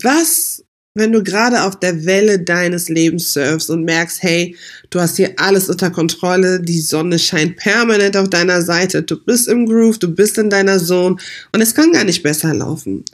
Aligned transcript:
Was, 0.00 0.64
wenn 0.94 1.12
du 1.12 1.22
gerade 1.22 1.62
auf 1.62 1.78
der 1.78 2.04
Welle 2.04 2.38
deines 2.38 2.88
Lebens 2.88 3.32
surfst 3.32 3.70
und 3.70 3.84
merkst, 3.84 4.22
hey, 4.22 4.56
du 4.90 5.00
hast 5.00 5.16
hier 5.16 5.34
alles 5.36 5.68
unter 5.68 5.90
Kontrolle, 5.90 6.60
die 6.60 6.80
Sonne 6.80 7.18
scheint 7.18 7.56
permanent 7.56 8.16
auf 8.16 8.30
deiner 8.30 8.62
Seite, 8.62 9.02
du 9.02 9.22
bist 9.24 9.48
im 9.48 9.66
Groove, 9.66 9.98
du 9.98 10.14
bist 10.14 10.38
in 10.38 10.50
deiner 10.50 10.78
Zone 10.78 11.16
und 11.52 11.60
es 11.60 11.74
kann 11.74 11.92
gar 11.92 12.04
nicht 12.04 12.22
besser 12.22 12.54
laufen 12.54 13.04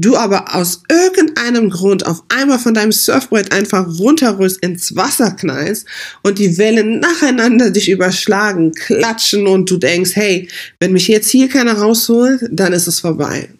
du 0.00 0.16
aber 0.16 0.54
aus 0.54 0.82
irgendeinem 0.90 1.70
Grund 1.70 2.06
auf 2.06 2.24
einmal 2.28 2.58
von 2.58 2.74
deinem 2.74 2.92
Surfbrett 2.92 3.52
einfach 3.52 3.86
runterrührst, 3.98 4.62
ins 4.62 4.96
Wasser 4.96 5.32
knallst 5.32 5.86
und 6.22 6.38
die 6.38 6.56
Wellen 6.56 7.00
nacheinander 7.00 7.70
dich 7.70 7.90
überschlagen, 7.90 8.72
klatschen 8.72 9.46
und 9.46 9.70
du 9.70 9.76
denkst, 9.76 10.12
hey, 10.14 10.48
wenn 10.78 10.92
mich 10.92 11.08
jetzt 11.08 11.28
hier 11.28 11.48
keiner 11.48 11.74
rausholt, 11.74 12.48
dann 12.50 12.72
ist 12.72 12.86
es 12.86 13.00
vorbei. 13.00 13.50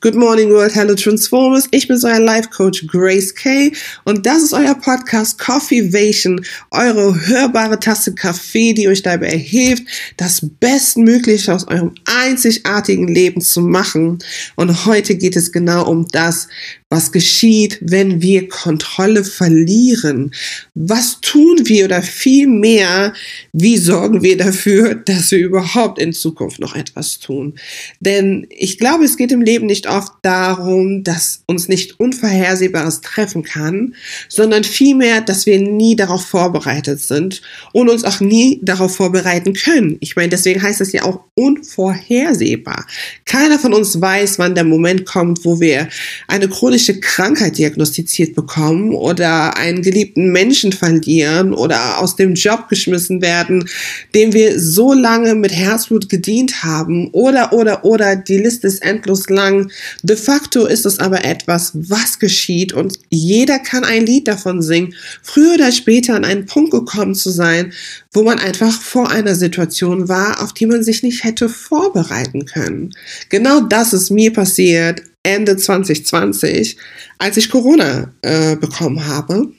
Good 0.00 0.16
morning 0.16 0.50
world, 0.50 0.74
hello 0.74 0.96
Transformers. 0.96 1.68
Ich 1.70 1.86
bin 1.86 1.96
euer 2.04 2.18
Life 2.18 2.48
Coach 2.48 2.88
Grace 2.88 3.32
Kay 3.32 3.72
und 4.04 4.26
das 4.26 4.42
ist 4.42 4.52
euer 4.52 4.74
Podcast 4.74 5.38
Coffeevation, 5.38 6.44
eure 6.72 7.28
hörbare 7.28 7.78
Tasse 7.78 8.12
Kaffee, 8.12 8.72
die 8.72 8.88
euch 8.88 9.02
dabei 9.02 9.38
hilft, 9.38 9.84
das 10.16 10.40
Bestmögliche 10.58 11.54
aus 11.54 11.68
eurem 11.68 11.94
einzigartigen 12.04 13.06
Leben 13.06 13.40
zu 13.42 13.60
machen. 13.60 14.18
Und 14.56 14.86
heute 14.86 15.14
geht 15.14 15.36
es 15.36 15.52
genau 15.52 15.88
um 15.88 16.08
das, 16.08 16.48
was 16.90 17.12
geschieht, 17.12 17.78
wenn 17.82 18.20
wir 18.20 18.48
Kontrolle 18.48 19.22
verlieren? 19.22 20.32
Was 20.74 21.20
tun 21.20 21.60
wir 21.62 21.84
oder 21.84 22.02
vielmehr, 22.02 23.12
wie 23.52 23.78
sorgen 23.78 24.24
wir 24.24 24.36
dafür, 24.36 24.96
dass 24.96 25.30
wir 25.30 25.38
überhaupt 25.38 26.00
in 26.00 26.12
Zukunft 26.12 26.58
noch 26.58 26.74
etwas 26.74 27.20
tun? 27.20 27.54
Denn 28.00 28.44
ich 28.50 28.76
glaube, 28.76 29.04
es 29.04 29.16
geht 29.16 29.30
im 29.30 29.40
Leben 29.40 29.66
nicht 29.66 29.88
oft 29.88 30.12
darum, 30.22 31.04
dass 31.04 31.44
uns 31.46 31.68
nicht 31.68 32.00
Unvorhersehbares 32.00 33.02
treffen 33.02 33.44
kann, 33.44 33.94
sondern 34.28 34.64
vielmehr, 34.64 35.20
dass 35.20 35.46
wir 35.46 35.60
nie 35.60 35.94
darauf 35.94 36.26
vorbereitet 36.26 37.00
sind 37.00 37.40
und 37.72 37.88
uns 37.88 38.02
auch 38.02 38.18
nie 38.18 38.58
darauf 38.62 38.96
vorbereiten 38.96 39.52
können. 39.52 39.96
Ich 40.00 40.16
meine, 40.16 40.30
deswegen 40.30 40.60
heißt 40.60 40.80
es 40.80 40.90
ja 40.90 41.04
auch 41.04 41.20
unvorhersehbar. 41.34 42.84
Keiner 43.26 43.60
von 43.60 43.74
uns 43.74 44.00
weiß, 44.00 44.40
wann 44.40 44.56
der 44.56 44.64
Moment 44.64 45.06
kommt, 45.06 45.44
wo 45.44 45.60
wir 45.60 45.88
eine 46.26 46.48
chronische 46.48 46.79
chronische 46.80 47.00
Krankheit 47.00 47.58
diagnostiziert 47.58 48.34
bekommen 48.34 48.94
oder 48.94 49.56
einen 49.58 49.82
geliebten 49.82 50.32
Menschen 50.32 50.72
verlieren 50.72 51.52
oder 51.52 51.98
aus 51.98 52.16
dem 52.16 52.34
Job 52.34 52.68
geschmissen 52.70 53.20
werden, 53.20 53.68
dem 54.14 54.32
wir 54.32 54.58
so 54.58 54.94
lange 54.94 55.34
mit 55.34 55.52
Herzblut 55.52 56.08
gedient 56.08 56.62
haben 56.62 57.08
oder, 57.08 57.52
oder, 57.52 57.84
oder, 57.84 58.16
die 58.16 58.38
Liste 58.38 58.66
ist 58.66 58.82
endlos 58.82 59.28
lang. 59.28 59.70
De 60.02 60.16
facto 60.16 60.64
ist 60.64 60.86
es 60.86 60.98
aber 60.98 61.24
etwas, 61.24 61.72
was 61.74 62.18
geschieht 62.18 62.72
und 62.72 62.98
jeder 63.10 63.58
kann 63.58 63.84
ein 63.84 64.06
Lied 64.06 64.26
davon 64.26 64.62
singen, 64.62 64.94
früher 65.22 65.56
oder 65.56 65.72
später 65.72 66.14
an 66.14 66.24
einen 66.24 66.46
Punkt 66.46 66.70
gekommen 66.70 67.14
zu 67.14 67.28
sein, 67.28 67.74
wo 68.12 68.22
man 68.22 68.38
einfach 68.38 68.80
vor 68.80 69.10
einer 69.10 69.34
Situation 69.34 70.08
war, 70.08 70.42
auf 70.42 70.54
die 70.54 70.66
man 70.66 70.82
sich 70.82 71.02
nicht 71.02 71.24
hätte 71.24 71.50
vorbereiten 71.50 72.46
können. 72.46 72.94
Genau 73.28 73.60
das 73.60 73.92
ist 73.92 74.10
mir 74.10 74.32
passiert 74.32 75.02
Ende 75.22 75.56
2020, 75.56 76.76
als 77.18 77.36
ich 77.36 77.50
Corona 77.50 78.14
äh, 78.22 78.56
bekommen 78.56 79.06
habe. 79.06 79.52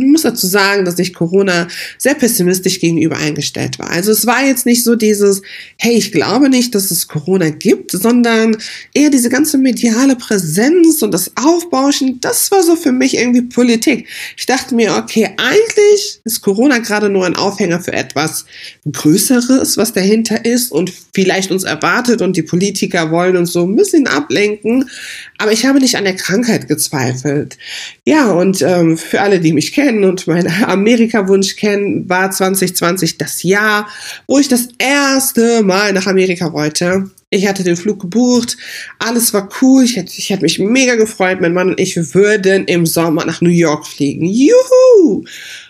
Ich 0.00 0.06
muss 0.06 0.22
dazu 0.22 0.46
sagen, 0.46 0.84
dass 0.84 0.98
ich 0.98 1.12
Corona 1.12 1.68
sehr 1.98 2.14
pessimistisch 2.14 2.80
gegenüber 2.80 3.16
eingestellt 3.16 3.78
war. 3.78 3.90
Also 3.90 4.10
es 4.10 4.26
war 4.26 4.44
jetzt 4.44 4.64
nicht 4.64 4.84
so 4.84 4.96
dieses, 4.96 5.42
hey, 5.76 5.94
ich 5.94 6.12
glaube 6.12 6.48
nicht, 6.48 6.74
dass 6.74 6.90
es 6.90 7.08
Corona 7.08 7.50
gibt, 7.50 7.90
sondern 7.90 8.56
eher 8.94 9.10
diese 9.10 9.28
ganze 9.28 9.58
mediale 9.58 10.16
Präsenz 10.16 11.02
und 11.02 11.12
das 11.12 11.32
Aufbauschen, 11.36 12.20
das 12.20 12.50
war 12.50 12.62
so 12.62 12.74
für 12.74 12.92
mich 12.92 13.18
irgendwie 13.18 13.42
Politik. 13.42 14.08
Ich 14.36 14.46
dachte 14.46 14.74
mir, 14.74 14.96
okay, 14.96 15.28
eigentlich 15.36 16.20
ist 16.24 16.40
Corona 16.40 16.78
gerade 16.78 17.10
nur 17.10 17.26
ein 17.26 17.36
Aufhänger 17.36 17.80
für 17.80 17.92
etwas 17.92 18.46
Größeres, 18.90 19.76
was 19.76 19.92
dahinter 19.92 20.44
ist 20.44 20.72
und 20.72 20.90
vielleicht 21.12 21.50
uns 21.50 21.64
erwartet 21.64 22.22
und 22.22 22.36
die 22.36 22.42
Politiker 22.42 23.10
wollen 23.10 23.36
uns 23.36 23.52
so 23.52 23.66
ein 23.66 23.76
bisschen 23.76 24.06
ablenken. 24.06 24.88
Aber 25.36 25.52
ich 25.52 25.66
habe 25.66 25.80
nicht 25.80 25.96
an 25.96 26.04
der 26.04 26.16
Krankheit 26.16 26.68
gezweifelt. 26.68 27.58
Ja, 28.06 28.30
und 28.30 28.62
ähm, 28.62 28.96
für 28.96 29.20
alle, 29.20 29.40
die 29.40 29.52
mich 29.52 29.72
kennen, 29.72 29.81
kennen 29.82 30.04
und 30.04 30.26
meinen 30.28 30.64
Amerika-Wunsch 30.64 31.56
kennen, 31.56 32.08
war 32.08 32.30
2020 32.30 33.18
das 33.18 33.42
Jahr, 33.42 33.88
wo 34.28 34.38
ich 34.38 34.46
das 34.48 34.68
erste 34.78 35.62
Mal 35.64 35.92
nach 35.92 36.06
Amerika 36.06 36.52
wollte. 36.52 37.10
Ich 37.30 37.48
hatte 37.48 37.64
den 37.64 37.76
Flug 37.76 37.98
gebucht, 37.98 38.56
alles 38.98 39.32
war 39.32 39.48
cool, 39.60 39.84
ich 39.84 39.96
hätte, 39.96 40.12
ich 40.16 40.30
hätte 40.30 40.42
mich 40.42 40.58
mega 40.58 40.96
gefreut, 40.96 41.40
mein 41.40 41.54
Mann 41.54 41.70
und 41.70 41.80
ich 41.80 41.96
würden 42.14 42.66
im 42.66 42.86
Sommer 42.86 43.24
nach 43.24 43.40
New 43.40 43.50
York 43.50 43.86
fliegen. 43.86 44.26
Juhu! 44.26 45.24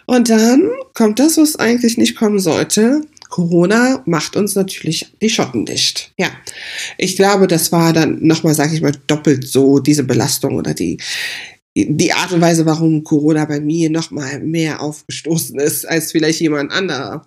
Und 0.06 0.28
dann 0.28 0.70
kommt 0.92 1.18
das, 1.18 1.38
was 1.38 1.56
eigentlich 1.56 1.96
nicht 1.96 2.16
kommen 2.16 2.40
sollte. 2.40 3.02
Corona 3.30 4.02
macht 4.04 4.36
uns 4.36 4.56
natürlich 4.56 5.06
die 5.22 5.30
Schotten 5.30 5.64
dicht. 5.64 6.12
Ja, 6.18 6.28
ich 6.98 7.16
glaube, 7.16 7.46
das 7.46 7.72
war 7.72 7.94
dann 7.94 8.18
nochmal, 8.20 8.54
sage 8.54 8.74
ich 8.74 8.82
mal, 8.82 8.92
doppelt 9.06 9.48
so 9.48 9.78
diese 9.78 10.02
Belastung 10.04 10.56
oder 10.56 10.74
die, 10.74 10.98
die 11.74 12.12
Art 12.12 12.32
und 12.32 12.40
Weise, 12.40 12.66
warum 12.66 13.02
Corona 13.04 13.44
bei 13.44 13.60
mir 13.60 13.90
noch 13.90 14.10
mal 14.10 14.40
mehr 14.40 14.82
aufgestoßen 14.82 15.58
ist 15.58 15.88
als 15.88 16.12
vielleicht 16.12 16.40
jemand 16.40 16.70
anderer. 16.70 17.26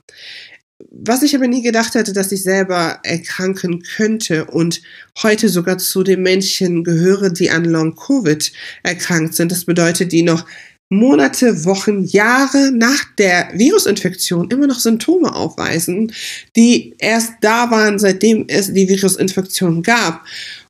Was 0.91 1.23
ich 1.23 1.35
aber 1.35 1.47
nie 1.47 1.61
gedacht 1.61 1.95
hätte, 1.95 2.13
dass 2.13 2.31
ich 2.31 2.44
selber 2.44 3.00
erkranken 3.03 3.81
könnte 3.81 4.45
und 4.45 4.81
heute 5.23 5.50
sogar 5.50 5.78
zu 5.78 6.03
den 6.03 6.22
Menschen 6.22 6.83
gehöre, 6.83 7.29
die 7.29 7.50
an 7.50 7.66
Long-Covid 7.66 8.51
erkrankt 8.83 9.35
sind. 9.35 9.51
Das 9.51 9.66
bedeutet, 9.66 10.11
die 10.11 10.23
noch 10.23 10.45
Monate, 10.89 11.66
Wochen, 11.66 12.03
Jahre 12.03 12.72
nach 12.72 13.03
der 13.17 13.50
Virusinfektion 13.53 14.51
immer 14.51 14.67
noch 14.67 14.79
Symptome 14.79 15.33
aufweisen, 15.33 16.12
die 16.56 16.94
erst 17.00 17.33
da 17.41 17.72
waren, 17.72 17.97
seitdem 17.97 18.45
es 18.47 18.72
die 18.72 18.88
Virusinfektion 18.88 19.81
gab. 19.81 20.25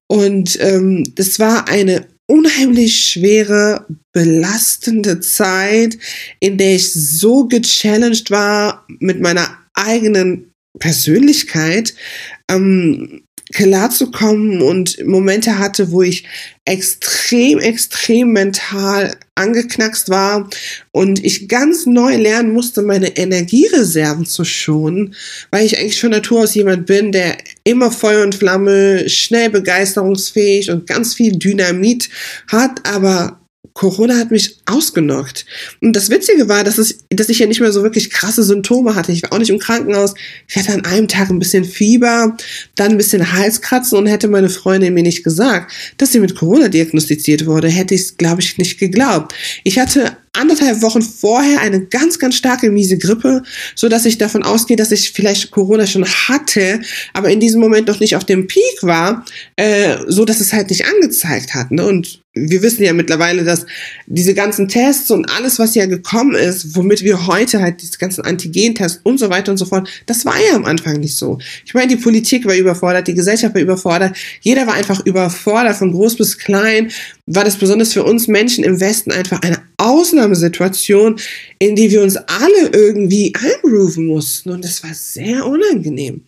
Und 0.08 0.58
ähm, 0.62 1.04
das 1.16 1.40
war 1.40 1.68
eine 1.68 2.06
unheimlich 2.28 3.06
schwere, 3.06 3.86
belastende 4.12 5.20
Zeit, 5.20 5.98
in 6.40 6.58
der 6.58 6.76
ich 6.76 6.92
so 6.94 7.48
gechallenged 7.48 8.32
war 8.32 8.86
mit 9.00 9.20
meiner 9.22 9.58
eigenen 9.74 10.52
Persönlichkeit, 10.80 11.94
ähm, 12.50 13.24
klarzukommen 13.54 14.62
und 14.62 15.06
Momente 15.06 15.60
hatte, 15.60 15.92
wo 15.92 16.02
ich 16.02 16.26
extrem, 16.66 17.60
extrem 17.60 18.32
mental 18.32 19.16
angeknackst 19.36 20.10
war 20.10 20.50
und 20.92 21.24
ich 21.24 21.48
ganz 21.50 21.86
neu 21.86 22.16
lernen 22.16 22.54
musste, 22.54 22.82
meine 22.82 23.18
Energiereserven 23.18 24.26
zu 24.26 24.46
schonen, 24.46 25.14
weil 25.52 25.66
ich 25.66 25.78
eigentlich 25.78 26.00
von 26.00 26.12
Natur 26.12 26.44
aus 26.44 26.56
jemand 26.56 26.86
bin, 26.86 27.12
der 27.12 27.38
immer 27.66 27.92
Feuer 27.92 28.24
und 28.24 28.36
Flamme, 28.36 29.10
schnell 29.10 29.50
begeisterungsfähig 29.50 30.72
und 30.72 30.88
ganz 30.88 31.14
viel 31.14 31.38
Dynamit 31.38 32.10
hat, 32.48 32.88
aber 32.88 33.45
Corona 33.74 34.18
hat 34.18 34.32
mich 34.32 34.58
ausgenockt. 34.66 35.46
Und 35.82 35.96
das 35.96 36.10
Witzige 36.10 36.48
war, 36.50 36.64
dass, 36.64 36.78
es, 36.78 37.00
dass 37.10 37.30
ich 37.30 37.40
ja 37.40 37.48
nicht 37.48 37.60
mehr 37.60 37.72
so 37.72 37.84
wirklich 37.84 38.10
krasse 38.10 38.44
Symptome 38.44 38.96
hatte. 38.96 39.12
Ich 39.12 39.24
war 39.24 39.34
auch 39.34 39.40
nicht 39.40 39.50
im 39.50 39.60
Krankenhaus. 39.60 40.14
Ich 40.48 40.56
hatte 40.56 40.74
an 40.74 40.86
einem 40.86 41.08
Tag 41.08 41.30
ein 41.30 41.40
bisschen 41.40 41.66
Fieber, 41.66 42.36
dann 42.76 42.92
ein 42.92 42.98
bisschen 42.98 43.34
Halskratzen 43.34 43.98
und 43.98 44.08
hätte 44.08 44.28
meine 44.28 44.50
Freundin 44.50 44.94
mir 44.94 45.04
nicht 45.04 45.24
gesagt, 45.24 45.72
dass 45.98 46.12
sie 46.12 46.20
mit 46.20 46.36
Corona 46.36 46.68
diagnostiziert 46.68 47.46
wurde, 47.46 47.68
hätte 47.70 47.96
ich 47.96 48.02
es, 48.02 48.18
glaube 48.18 48.42
ich, 48.42 48.58
nicht 48.58 48.80
geglaubt. 48.80 49.34
Ich 49.64 49.80
hatte 49.80 50.18
anderthalb 50.36 50.82
Wochen 50.82 51.02
vorher 51.02 51.62
eine 51.62 51.86
ganz, 51.86 52.20
ganz 52.20 52.36
starke 52.36 52.70
miese 52.70 52.98
Grippe, 52.98 53.44
so 53.76 53.90
dass 53.90 54.06
ich 54.06 54.18
davon 54.18 54.44
ausgehe, 54.44 54.78
dass 54.78 54.92
ich 54.92 55.12
vielleicht 55.12 55.52
Corona 55.52 55.88
schon 55.88 56.06
hatte, 56.06 56.82
aber 57.14 57.30
in 57.30 57.40
diesem 57.40 57.62
Moment 57.62 57.88
noch 57.88 58.00
nicht 58.00 58.16
auf 58.16 58.26
dem 58.26 58.48
Peak 58.48 58.82
war, 58.82 59.26
äh, 59.56 59.98
so 60.08 60.26
dass 60.26 60.42
es 60.42 60.54
halt 60.54 60.70
nicht 60.70 60.86
angezeigt 60.86 61.54
hat. 61.54 61.72
Ne? 61.72 61.86
Und 61.86 62.25
wir 62.36 62.62
wissen 62.62 62.84
ja 62.84 62.92
mittlerweile, 62.92 63.46
dass 63.46 63.66
diese 64.08 64.34
ganzen 64.34 64.68
Tests 64.68 65.10
und 65.10 65.26
alles, 65.32 65.58
was 65.58 65.74
ja 65.74 65.86
gekommen 65.86 66.36
ist, 66.36 66.76
womit 66.76 67.02
wir 67.02 67.28
heute 67.28 67.62
halt 67.62 67.82
diese 67.82 67.98
ganzen 67.98 68.26
Antigentests 68.26 69.00
und 69.04 69.18
so 69.18 69.30
weiter 69.30 69.54
und 69.54 69.58
so 69.58 69.66
fort, 69.66 69.90
das 70.06 70.26
war 70.26 70.36
ja 70.38 70.56
am 70.56 70.66
Anfang 70.66 71.00
nicht 71.00 71.16
so. 71.16 71.40
Ich 71.66 71.74
meine, 71.74 71.88
die 71.88 71.96
Politik 71.96 72.46
war 72.46 72.56
überfordert, 72.56 73.08
die 73.08 73.14
Gesellschaft 73.14 73.56
war 73.56 73.62
überfordert, 73.62 74.18
jeder 74.42 74.68
war 74.68 74.74
einfach 74.74 75.06
überfordert, 75.06 75.78
von 75.78 75.94
groß 75.94 76.18
bis 76.18 76.38
klein, 76.38 76.92
war 77.26 77.46
das 77.46 77.56
besonders 77.56 77.94
für 77.94 78.04
uns 78.04 78.28
Menschen 78.28 78.66
im 78.66 78.82
Westen 78.82 79.12
einfach 79.12 79.42
eine 79.42 79.62
Ausnahmesituation, 79.78 81.16
in 81.60 81.76
die 81.76 81.90
wir 81.90 82.02
uns 82.02 82.18
alle 82.18 82.70
irgendwie 82.74 83.34
eingrooven 83.34 84.08
mussten 84.08 84.50
und 84.50 84.64
das 84.64 84.84
war 84.84 84.94
sehr 84.94 85.46
unangenehm. 85.46 86.22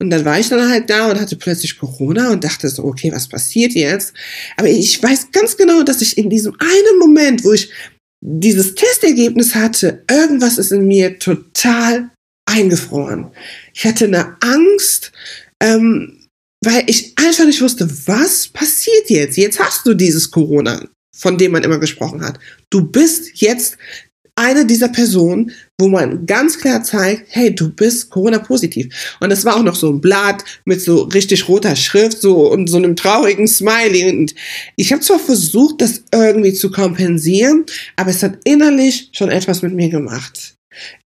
Und 0.00 0.10
dann 0.10 0.24
war 0.24 0.40
ich 0.40 0.48
dann 0.48 0.68
halt 0.68 0.88
da 0.88 1.10
und 1.10 1.20
hatte 1.20 1.36
plötzlich 1.36 1.78
Corona 1.78 2.32
und 2.32 2.42
dachte 2.42 2.68
so, 2.68 2.84
okay, 2.84 3.12
was 3.12 3.28
passiert 3.28 3.72
jetzt? 3.72 4.14
Aber 4.56 4.68
ich 4.68 5.02
weiß 5.02 5.30
ganz 5.30 5.56
genau, 5.56 5.82
dass 5.82 6.00
ich 6.00 6.16
in 6.16 6.30
diesem 6.30 6.54
einen 6.58 6.98
Moment, 6.98 7.44
wo 7.44 7.52
ich 7.52 7.70
dieses 8.22 8.74
Testergebnis 8.74 9.54
hatte, 9.54 10.04
irgendwas 10.10 10.58
ist 10.58 10.72
in 10.72 10.86
mir 10.86 11.18
total 11.18 12.10
eingefroren. 12.46 13.30
Ich 13.74 13.84
hatte 13.84 14.06
eine 14.06 14.36
Angst, 14.40 15.12
ähm, 15.62 16.26
weil 16.64 16.84
ich 16.86 17.12
einfach 17.16 17.44
nicht 17.44 17.60
wusste, 17.60 17.88
was 18.06 18.48
passiert 18.48 19.08
jetzt? 19.08 19.36
Jetzt 19.36 19.60
hast 19.60 19.86
du 19.86 19.94
dieses 19.94 20.30
Corona. 20.30 20.88
von 21.16 21.36
dem 21.36 21.52
man 21.52 21.62
immer 21.64 21.78
gesprochen 21.78 22.22
hat. 22.22 22.38
Du 22.70 22.82
bist 22.82 23.42
jetzt 23.42 23.76
eine 24.40 24.64
dieser 24.64 24.88
Personen, 24.88 25.52
wo 25.78 25.88
man 25.88 26.24
ganz 26.24 26.58
klar 26.58 26.82
zeigt, 26.82 27.26
hey, 27.28 27.54
du 27.54 27.70
bist 27.70 28.10
Corona-positiv. 28.10 29.16
Und 29.20 29.30
das 29.30 29.44
war 29.44 29.56
auch 29.56 29.62
noch 29.62 29.74
so 29.74 29.90
ein 29.90 30.00
Blatt 30.00 30.42
mit 30.64 30.80
so 30.80 31.02
richtig 31.02 31.46
roter 31.46 31.76
Schrift 31.76 32.20
so 32.20 32.50
und 32.50 32.68
so 32.68 32.78
einem 32.78 32.96
traurigen 32.96 33.46
Smiley. 33.46 34.10
Und 34.10 34.34
ich 34.76 34.92
habe 34.92 35.02
zwar 35.02 35.18
versucht, 35.18 35.82
das 35.82 36.04
irgendwie 36.12 36.54
zu 36.54 36.70
kompensieren, 36.70 37.66
aber 37.96 38.10
es 38.10 38.22
hat 38.22 38.38
innerlich 38.44 39.10
schon 39.12 39.30
etwas 39.30 39.60
mit 39.60 39.74
mir 39.74 39.90
gemacht. 39.90 40.54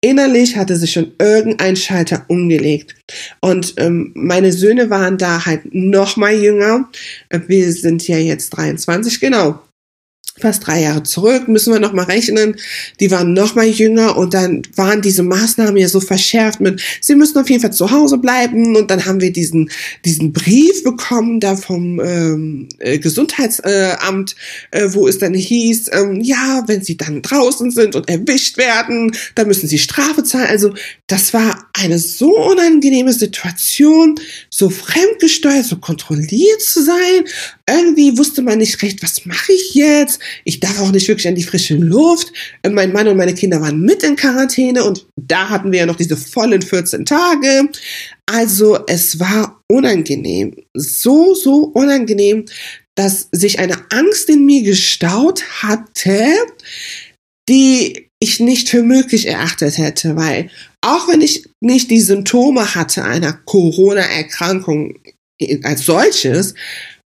Innerlich 0.01 0.57
hatte 0.57 0.77
sich 0.77 0.93
schon 0.93 1.13
irgendein 1.19 1.75
Schalter 1.75 2.25
umgelegt. 2.29 2.95
Und 3.41 3.75
ähm, 3.79 4.13
meine 4.15 4.53
Söhne 4.53 4.91
waren 4.91 5.19
da 5.19 5.45
halt 5.45 5.75
noch 5.75 6.17
mal 6.17 6.35
jünger. 6.35 6.89
Wir 7.49 7.73
sind 7.73 8.07
ja 8.07 8.19
jetzt 8.19 8.51
23, 8.51 9.19
genau 9.19 9.61
fast 10.41 10.67
drei 10.67 10.83
Jahre 10.83 11.03
zurück, 11.05 11.49
müssen 11.49 11.73
wir 11.73 11.81
noch 11.81 11.93
mal 11.93 12.05
rechnen. 12.05 12.57
Die 12.99 13.11
waren 13.11 13.33
noch 13.33 13.55
mal 13.55 13.67
jünger 13.67 14.17
und 14.17 14.35
dann 14.35 14.63
waren 14.75 15.01
diese 15.01 15.23
Maßnahmen 15.23 15.77
ja 15.77 15.89
so 15.89 16.01
verschärft 16.01 16.61
mit, 16.61 16.83
sie 17.01 17.15
müssen 17.15 17.39
auf 17.39 17.49
jeden 17.49 17.63
Fall 17.63 17.73
zu 17.73 17.91
Hause 17.91 18.19
bleiben 18.19 18.77
und 18.77 18.91
dann 18.91 19.05
haben 19.07 19.21
wir 19.21 19.33
diesen 19.33 19.71
diesen 20.05 20.33
Brief 20.33 20.83
bekommen 20.83 21.41
da 21.41 21.57
vom 21.57 22.01
ähm, 22.01 22.69
äh, 22.79 22.99
Gesundheitsamt, 22.99 24.35
äh, 24.71 24.89
wo 24.89 25.07
es 25.07 25.19
dann 25.19 25.35
hieß, 25.35 25.91
ähm, 25.93 26.21
ja, 26.21 26.65
wenn 26.67 26.83
sie 26.83 26.97
dann 26.97 27.23
draußen 27.23 27.71
sind 27.71 27.95
und 27.95 28.09
erwischt 28.09 28.59
werden, 28.59 29.17
dann 29.35 29.47
müssen 29.47 29.69
sie 29.69 29.79
Strafe 29.79 30.25
zahlen. 30.25 30.49
Also 30.49 30.75
das 31.07 31.33
war 31.33 31.69
eine 31.73 31.99
so 31.99 32.37
unangenehme 32.37 33.13
Situation, 33.13 34.17
so 34.51 34.71
fremdgesteuert, 34.71 35.65
so 35.65 35.77
kontrolliert 35.77 36.63
zu 36.63 36.83
sein. 36.83 37.25
Irgendwie 37.69 38.17
wusste 38.19 38.43
man 38.43 38.59
nicht 38.59 38.83
recht, 38.83 39.03
was 39.03 39.25
mache 39.27 39.53
ich 39.53 39.75
jetzt? 39.75 40.21
Ich 40.45 40.61
darf 40.61 40.81
auch 40.81 40.93
nicht 40.93 41.09
wirklich 41.09 41.29
an 41.29 41.35
die 41.35 41.43
frische 41.43 41.77
Luft. 41.77 42.33
Mein 42.69 42.93
Mann 42.93 43.09
und 43.09 43.17
meine 43.17 43.35
Kinder 43.35 43.61
waren 43.61 43.81
mit 43.81 44.03
in 44.03 44.17
Quarantäne 44.17 44.85
und 44.85 45.07
da 45.17 45.49
hatten 45.49 45.73
wir 45.73 45.81
ja 45.81 45.87
noch 45.87 45.97
diese 45.97 46.17
vollen 46.17 46.63
14 46.63 47.05
Tage. 47.05 47.69
Also 48.27 48.79
es 48.87 49.21
war 49.21 49.61
unangenehm. 49.71 50.55
So, 50.75 51.35
so 51.35 51.65
unangenehm, 51.75 52.47
dass 52.95 53.29
sich 53.33 53.59
eine 53.59 53.77
Angst 53.91 54.29
in 54.29 54.47
mir 54.47 54.63
gestaut 54.63 55.43
hatte, 55.63 56.27
die 57.49 58.09
ich 58.21 58.41
nicht 58.41 58.71
für 58.71 58.83
möglich 58.83 59.27
erachtet 59.27 59.79
hätte, 59.79 60.17
weil 60.17 60.51
auch 60.81 61.09
wenn 61.09 61.21
ich 61.21 61.49
nicht 61.61 61.91
die 61.91 62.01
Symptome 62.01 62.75
hatte 62.75 63.05
einer 63.05 63.33
Corona-Erkrankung 63.33 64.99
als 65.63 65.85
solches, 65.85 66.55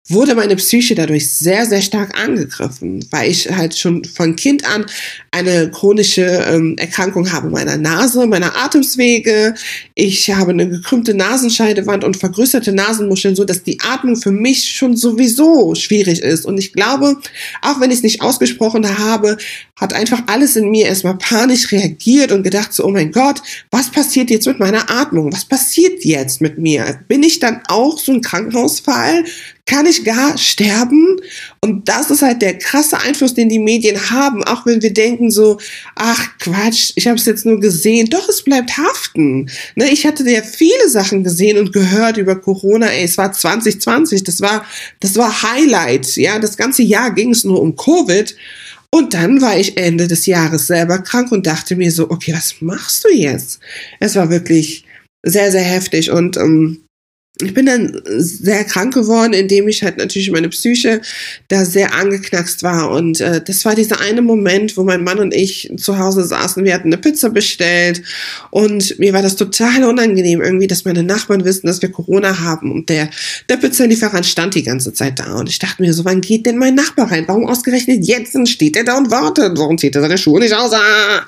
wurde 0.10 0.36
meine 0.36 0.56
Psyche 0.56 0.96
dadurch 0.96 1.30
sehr, 1.30 1.66
sehr 1.66 1.82
stark 1.82 2.18
angegriffen, 2.18 3.06
weil 3.12 3.30
ich 3.30 3.50
halt 3.52 3.78
schon 3.78 4.06
von 4.06 4.36
Kind 4.36 4.66
an 4.66 4.86
eine 5.32 5.70
chronische 5.70 6.24
ähm, 6.24 6.78
Erkrankung 6.78 7.32
habe 7.32 7.50
meiner 7.50 7.78
Nase, 7.78 8.26
meiner 8.26 8.56
Atemwege. 8.56 9.54
Ich 9.96 10.32
habe 10.32 10.52
eine 10.52 10.70
gekrümmte 10.70 11.14
Nasenscheidewand 11.14 12.04
und 12.04 12.18
vergrößerte 12.18 12.72
Nasenmuscheln, 12.72 13.36
so 13.36 13.44
dass 13.44 13.64
die 13.64 13.80
Atmung 13.82 14.16
für 14.16 14.32
mich 14.32 14.70
schon 14.72 14.96
sowieso 14.96 15.76
schwierig 15.76 16.22
ist. 16.22 16.46
Und 16.46 16.58
ich 16.58 16.74
glaube, 16.74 17.18
auch 17.62 17.80
wenn 17.82 17.92
ich 17.92 17.98
es 17.98 18.04
nicht 18.04 18.22
ausgesprochen 18.22 18.98
habe, 18.98 19.38
hat 19.76 19.94
einfach 19.94 20.24
alles 20.28 20.56
in 20.56 20.70
mir 20.70 20.88
erstmal 20.88 21.18
panisch 21.18 21.72
reagiert 21.72 22.32
und 22.32 22.44
gedacht 22.44 22.74
so, 22.74 22.86
oh 22.86 22.92
mein 22.92 23.12
Gott, 23.12 23.42
was 23.72 23.92
passiert 23.92 24.30
jetzt 24.30 24.48
mit 24.48 24.60
meiner 24.60 24.90
Atmung? 24.90 25.32
Was 25.32 25.46
passiert 25.46 26.04
jetzt 26.04 26.42
mit 26.42 26.58
mir? 26.58 27.00
Bin 27.08 27.24
ich 27.24 27.40
dann 27.40 27.62
auch 27.68 28.00
so 28.00 28.14
ein 28.14 28.22
Krankenhausfall? 28.22 29.26
Kann 29.68 29.86
ich 29.86 30.04
gar 30.04 30.38
sterben? 30.38 31.20
Und 31.62 31.88
das 31.88 32.10
ist 32.10 32.22
halt 32.22 32.42
der 32.42 32.58
krasse 32.58 32.98
Einfluss, 33.00 33.34
den 33.34 33.50
die 33.50 33.60
Medien 33.60 34.10
haben, 34.10 34.44
auch 34.46 34.66
wenn 34.66 34.82
wir 34.82 34.94
denken 34.94 35.30
so, 35.30 35.60
ach 35.96 36.30
Quatsch, 36.40 36.94
ich 36.96 37.06
habe 37.06 37.18
es 37.18 37.26
jetzt 37.26 37.46
nur 37.46 37.60
gesehen. 37.60 38.10
Doch, 38.10 38.28
es 38.30 38.44
bleibt 38.44 38.78
haften. 38.78 39.50
Ne, 39.76 39.92
ich 39.92 40.08
hatte 40.08 40.28
ja 40.30 40.42
viele 40.42 40.90
Sachen 40.90 41.24
gesehen 41.24 41.58
und 41.58 41.74
gehört 41.74 42.18
über 42.18 42.36
Corona. 42.38 42.88
Ey, 42.88 43.04
es 43.04 43.18
war 43.18 43.32
2020, 43.32 44.24
das 44.24 44.42
war, 44.42 44.66
das 45.02 45.16
war 45.18 45.44
Highlight. 45.44 46.16
Ja, 46.16 46.40
das 46.40 46.58
ganze 46.58 46.82
Jahr 46.82 47.14
ging 47.14 47.32
es 47.32 47.44
nur 47.44 47.62
um 47.62 47.76
Covid. 47.76 48.36
Und 48.90 49.14
dann 49.14 49.42
war 49.42 49.60
ich 49.60 49.78
Ende 49.78 50.08
des 50.08 50.26
Jahres 50.26 50.68
selber 50.68 51.00
krank 51.00 51.32
und 51.34 51.46
dachte 51.46 51.76
mir 51.76 51.92
so, 51.92 52.10
okay, 52.10 52.34
was 52.34 52.56
machst 52.62 53.04
du 53.04 53.14
jetzt? 53.14 53.60
Es 54.00 54.16
war 54.16 54.30
wirklich 54.30 54.86
sehr, 55.24 55.52
sehr 55.52 55.62
heftig 55.62 56.10
und 56.10 56.38
ähm, 56.38 56.87
ich 57.42 57.54
bin 57.54 57.66
dann 57.66 58.02
sehr 58.18 58.64
krank 58.64 58.94
geworden, 58.94 59.34
indem 59.34 59.68
ich 59.68 59.84
halt 59.84 59.98
natürlich 59.98 60.32
meine 60.32 60.50
Psyche 60.50 61.02
da 61.48 61.66
sehr 61.66 61.94
angeknackst 61.94 62.64
war. 62.64 62.92
Und 62.92 63.22
äh, 63.22 63.42
das 63.44 63.64
war 63.66 63.76
dieser 63.76 64.02
eine 64.02 64.22
Moment, 64.22 64.78
wo 64.78 64.84
mein 64.84 65.04
Mann 65.04 65.20
und 65.20 65.34
ich 65.34 65.72
zu 65.78 66.00
Hause 66.00 66.24
saßen. 66.24 66.64
Wir 66.64 66.74
hatten 66.74 66.88
eine 66.88 66.98
Pizza 66.98 67.30
bestellt 67.30 68.02
und 68.50 68.98
mir 69.00 69.14
war 69.14 69.22
das 69.22 69.36
total 69.36 69.84
unangenehm 69.84 70.42
irgendwie, 70.42 70.68
dass 70.68 70.86
meine 70.86 71.04
Nachbarn 71.04 71.46
wissen, 71.46 71.68
dass 71.68 71.82
wir 71.82 71.92
Corona 71.92 72.40
haben. 72.40 72.72
Und 72.72 72.90
der, 72.90 73.10
der 73.50 73.58
Pizzalieferant 73.58 74.26
stand 74.26 74.56
die 74.56 74.64
ganze 74.64 74.94
Zeit 74.94 75.20
da. 75.20 75.36
Und 75.36 75.50
ich 75.50 75.60
dachte 75.60 75.82
mir 75.82 75.94
so, 75.94 76.06
wann 76.06 76.22
geht 76.22 76.46
denn 76.46 76.58
mein 76.58 76.76
Nachbar 76.76 77.12
rein? 77.12 77.26
Warum 77.28 77.46
ausgerechnet 77.46 78.06
jetzt 78.06 78.38
steht 78.48 78.76
er 78.76 78.84
da 78.84 78.98
und 78.98 79.12
wartet? 79.12 79.58
Warum 79.58 79.78
zieht 79.78 79.96
er 79.96 80.02
seine 80.02 80.18
Schuhe 80.18 80.40
nicht 80.40 80.54
aus? 80.54 80.74
Ah! 80.74 81.26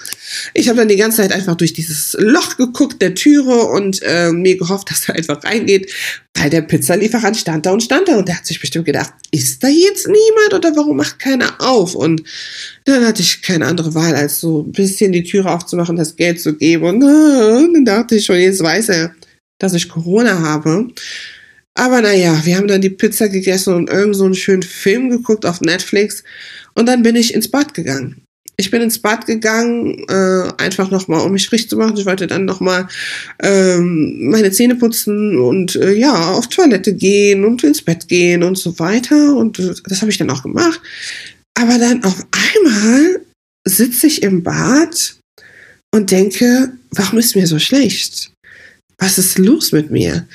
Ich 0.53 0.69
habe 0.69 0.77
dann 0.77 0.87
die 0.87 0.95
ganze 0.95 1.17
Zeit 1.17 1.31
einfach 1.31 1.55
durch 1.55 1.73
dieses 1.73 2.15
Loch 2.19 2.57
geguckt 2.57 3.01
der 3.01 3.15
Türe 3.15 3.65
und 3.65 4.01
äh, 4.03 4.31
mir 4.31 4.57
gehofft, 4.57 4.91
dass 4.91 5.09
er 5.09 5.15
einfach 5.15 5.43
reingeht 5.43 5.91
weil 6.35 6.49
der 6.49 6.61
Pizzalieferant 6.61 7.37
stand 7.37 7.65
da 7.65 7.71
und 7.71 7.83
stand 7.83 8.07
da 8.07 8.17
und 8.17 8.27
der 8.27 8.37
hat 8.37 8.45
sich 8.45 8.59
bestimmt 8.59 8.85
gedacht, 8.85 9.13
ist 9.31 9.63
da 9.63 9.67
jetzt 9.67 10.07
niemand 10.07 10.53
oder 10.53 10.75
warum 10.75 10.97
macht 10.97 11.19
keiner 11.19 11.59
auf? 11.59 11.95
Und 11.95 12.23
dann 12.85 13.05
hatte 13.05 13.21
ich 13.21 13.41
keine 13.41 13.65
andere 13.65 13.93
Wahl, 13.93 14.15
als 14.15 14.39
so 14.39 14.61
ein 14.61 14.71
bisschen 14.71 15.11
die 15.11 15.23
Türe 15.23 15.51
aufzumachen, 15.51 15.95
das 15.95 16.15
Geld 16.15 16.39
zu 16.39 16.55
geben. 16.55 16.85
Und 16.85 17.03
äh, 17.03 17.73
dann 17.73 17.85
dachte 17.85 18.15
ich 18.15 18.25
schon, 18.25 18.39
jetzt 18.39 18.63
weiß 18.63 18.89
er, 18.89 19.13
dass 19.59 19.73
ich 19.73 19.89
Corona 19.89 20.39
habe. 20.39 20.87
Aber 21.73 22.01
naja, 22.01 22.41
wir 22.45 22.57
haben 22.57 22.67
dann 22.67 22.81
die 22.81 22.89
Pizza 22.89 23.29
gegessen 23.29 23.73
und 23.73 23.89
irgend 23.89 24.15
so 24.15 24.25
einen 24.25 24.35
schönen 24.35 24.63
Film 24.63 25.09
geguckt 25.09 25.45
auf 25.45 25.61
Netflix. 25.61 26.23
Und 26.73 26.87
dann 26.87 27.03
bin 27.03 27.15
ich 27.15 27.33
ins 27.33 27.49
Bad 27.49 27.73
gegangen 27.73 28.23
ich 28.59 28.71
bin 28.71 28.81
ins 28.81 28.99
Bad 28.99 29.25
gegangen, 29.25 30.03
äh, 30.09 30.51
einfach 30.57 30.91
nochmal, 30.91 31.21
um 31.21 31.31
mich 31.31 31.47
frisch 31.47 31.69
zu 31.69 31.77
machen. 31.77 31.95
Ich 31.95 32.05
wollte 32.05 32.27
dann 32.27 32.43
nochmal 32.43 32.89
ähm, 33.41 34.29
meine 34.29 34.51
Zähne 34.51 34.75
putzen 34.75 35.39
und 35.39 35.77
äh, 35.77 35.93
ja, 35.93 36.31
auf 36.33 36.47
Toilette 36.47 36.93
gehen 36.93 37.45
und 37.45 37.63
ins 37.63 37.81
Bett 37.81 38.09
gehen 38.09 38.43
und 38.43 38.57
so 38.57 38.77
weiter. 38.77 39.33
Und 39.37 39.59
das 39.85 40.01
habe 40.01 40.11
ich 40.11 40.17
dann 40.17 40.29
auch 40.29 40.43
gemacht. 40.43 40.81
Aber 41.57 41.77
dann 41.77 42.03
auf 42.03 42.25
einmal 42.31 43.21
sitze 43.65 44.07
ich 44.07 44.23
im 44.23 44.43
Bad 44.43 45.15
und 45.95 46.11
denke, 46.11 46.73
warum 46.91 47.19
ist 47.19 47.37
mir 47.37 47.47
so 47.47 47.59
schlecht? 47.59 48.33
Was 48.97 49.17
ist 49.17 49.37
los 49.37 49.71
mit 49.71 49.89
mir? 49.89 50.27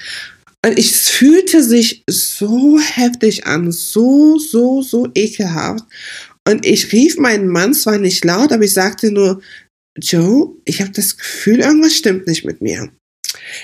Und 0.65 0.79
ich 0.79 0.93
fühlte 0.93 1.63
sich 1.63 2.03
so 2.09 2.81
heftig 2.81 3.47
an, 3.47 3.71
so, 3.71 4.39
so, 4.39 4.81
so 4.81 5.09
ekelhaft. 5.15 5.85
Und 6.47 6.67
ich 6.67 6.93
rief 6.93 7.17
meinen 7.17 7.49
Mann 7.49 7.75
zwar 7.75 7.99
nicht 7.99 8.25
laut, 8.25 8.53
aber 8.53 8.65
ich 8.65 8.73
sagte 8.73 9.11
nur, 9.11 9.41
Joe, 9.97 10.57
ich 10.65 10.81
habe 10.81 10.91
das 10.91 11.17
Gefühl, 11.17 11.61
irgendwas 11.61 11.95
stimmt 11.95 12.27
nicht 12.27 12.45
mit 12.45 12.61
mir. 12.61 12.91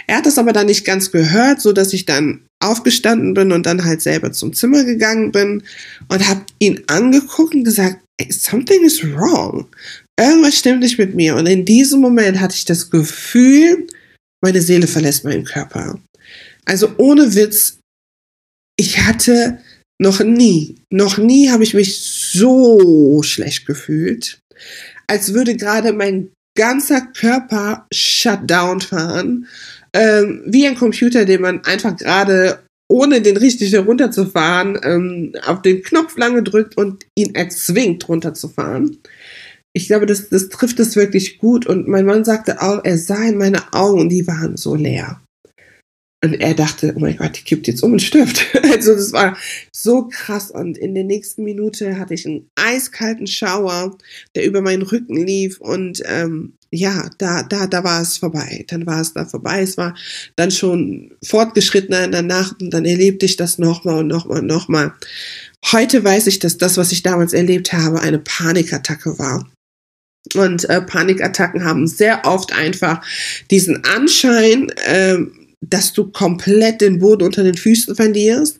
Er 0.06 0.18
hat 0.18 0.26
das 0.26 0.38
aber 0.38 0.52
dann 0.52 0.66
nicht 0.66 0.84
ganz 0.84 1.10
gehört, 1.10 1.60
so 1.60 1.72
dass 1.72 1.92
ich 1.92 2.06
dann 2.06 2.46
aufgestanden 2.62 3.34
bin 3.34 3.52
und 3.52 3.66
dann 3.66 3.84
halt 3.84 4.02
selber 4.02 4.32
zum 4.32 4.52
Zimmer 4.52 4.84
gegangen 4.84 5.32
bin 5.32 5.62
und 6.08 6.28
habe 6.28 6.44
ihn 6.58 6.82
angeguckt 6.86 7.54
und 7.54 7.64
gesagt, 7.64 8.04
something 8.28 8.82
is 8.84 9.02
wrong. 9.02 9.66
Irgendwas 10.18 10.58
stimmt 10.58 10.80
nicht 10.80 10.98
mit 10.98 11.14
mir. 11.14 11.36
Und 11.36 11.46
in 11.46 11.64
diesem 11.64 12.00
Moment 12.00 12.40
hatte 12.40 12.54
ich 12.54 12.64
das 12.64 12.90
Gefühl, 12.90 13.86
meine 14.42 14.60
Seele 14.60 14.86
verlässt 14.86 15.24
meinen 15.24 15.44
Körper. 15.44 15.98
Also 16.64 16.92
ohne 16.98 17.34
Witz, 17.34 17.78
ich 18.76 19.00
hatte 19.00 19.58
noch 20.00 20.20
nie, 20.20 20.76
noch 20.88 21.18
nie 21.18 21.50
habe 21.50 21.62
ich 21.62 21.74
mich 21.74 22.00
so 22.00 23.22
schlecht 23.22 23.66
gefühlt, 23.66 24.40
als 25.06 25.34
würde 25.34 25.56
gerade 25.56 25.92
mein 25.92 26.30
ganzer 26.56 27.02
Körper 27.02 27.86
Shutdown 27.92 28.80
fahren, 28.80 29.46
ähm, 29.92 30.42
wie 30.46 30.66
ein 30.66 30.74
Computer, 30.74 31.26
den 31.26 31.42
man 31.42 31.64
einfach 31.64 31.96
gerade 31.96 32.60
ohne 32.88 33.20
den 33.20 33.36
richtig 33.36 33.72
herunterzufahren, 33.72 34.80
ähm, 34.82 35.34
auf 35.46 35.60
den 35.60 35.82
Knopf 35.82 36.16
lange 36.16 36.42
drückt 36.42 36.78
und 36.78 37.04
ihn 37.14 37.34
erzwingt 37.34 38.08
runterzufahren. 38.08 38.98
Ich 39.74 39.86
glaube, 39.86 40.06
das, 40.06 40.30
das 40.30 40.48
trifft 40.48 40.80
es 40.80 40.96
wirklich 40.96 41.38
gut. 41.38 41.66
Und 41.66 41.86
mein 41.86 42.06
Mann 42.06 42.24
sagte 42.24 42.62
auch, 42.62 42.84
er 42.84 42.98
sah 42.98 43.22
in 43.22 43.38
meine 43.38 43.72
Augen, 43.72 44.08
die 44.08 44.26
waren 44.26 44.56
so 44.56 44.74
leer. 44.74 45.20
Und 46.22 46.34
er 46.34 46.52
dachte, 46.52 46.92
oh 46.94 47.00
mein 47.00 47.16
Gott, 47.16 47.38
die 47.38 47.44
kippt 47.44 47.66
jetzt 47.66 47.82
um 47.82 47.92
und 47.92 48.02
stirbt. 48.02 48.46
Also 48.70 48.94
das 48.94 49.12
war 49.12 49.36
so 49.72 50.08
krass. 50.08 50.50
Und 50.50 50.76
in 50.76 50.94
der 50.94 51.04
nächsten 51.04 51.44
Minute 51.44 51.98
hatte 51.98 52.14
ich 52.14 52.26
einen 52.26 52.48
eiskalten 52.56 53.26
Schauer, 53.26 53.96
der 54.34 54.44
über 54.44 54.60
meinen 54.60 54.82
Rücken 54.82 55.16
lief. 55.16 55.60
Und 55.60 56.02
ähm, 56.06 56.54
ja, 56.70 57.08
da, 57.18 57.42
da, 57.42 57.66
da 57.66 57.84
war 57.84 58.02
es 58.02 58.18
vorbei. 58.18 58.64
Dann 58.68 58.86
war 58.86 59.00
es 59.00 59.14
da 59.14 59.24
vorbei. 59.24 59.62
Es 59.62 59.76
war 59.76 59.94
dann 60.36 60.50
schon 60.50 61.12
fortgeschrittener 61.24 62.04
in 62.04 62.12
der 62.12 62.22
Nacht 62.22 62.60
und 62.60 62.70
dann 62.70 62.84
erlebte 62.84 63.26
ich 63.26 63.36
das 63.36 63.58
nochmal 63.58 64.00
und 64.00 64.08
nochmal 64.08 64.40
und 64.40 64.46
nochmal. 64.46 64.92
Heute 65.72 66.04
weiß 66.04 66.26
ich, 66.26 66.38
dass 66.38 66.58
das, 66.58 66.76
was 66.76 66.92
ich 66.92 67.02
damals 67.02 67.32
erlebt 67.32 67.72
habe, 67.72 68.00
eine 68.00 68.18
Panikattacke 68.18 69.18
war. 69.18 69.50
Und 70.34 70.68
äh, 70.68 70.82
Panikattacken 70.82 71.64
haben 71.64 71.86
sehr 71.86 72.24
oft 72.24 72.52
einfach 72.52 73.04
diesen 73.50 73.84
Anschein, 73.84 74.68
äh, 74.86 75.16
dass 75.60 75.92
du 75.92 76.10
komplett 76.10 76.80
den 76.80 76.98
Boden 77.00 77.22
unter 77.22 77.44
den 77.44 77.56
Füßen 77.56 77.94
verlierst, 77.94 78.58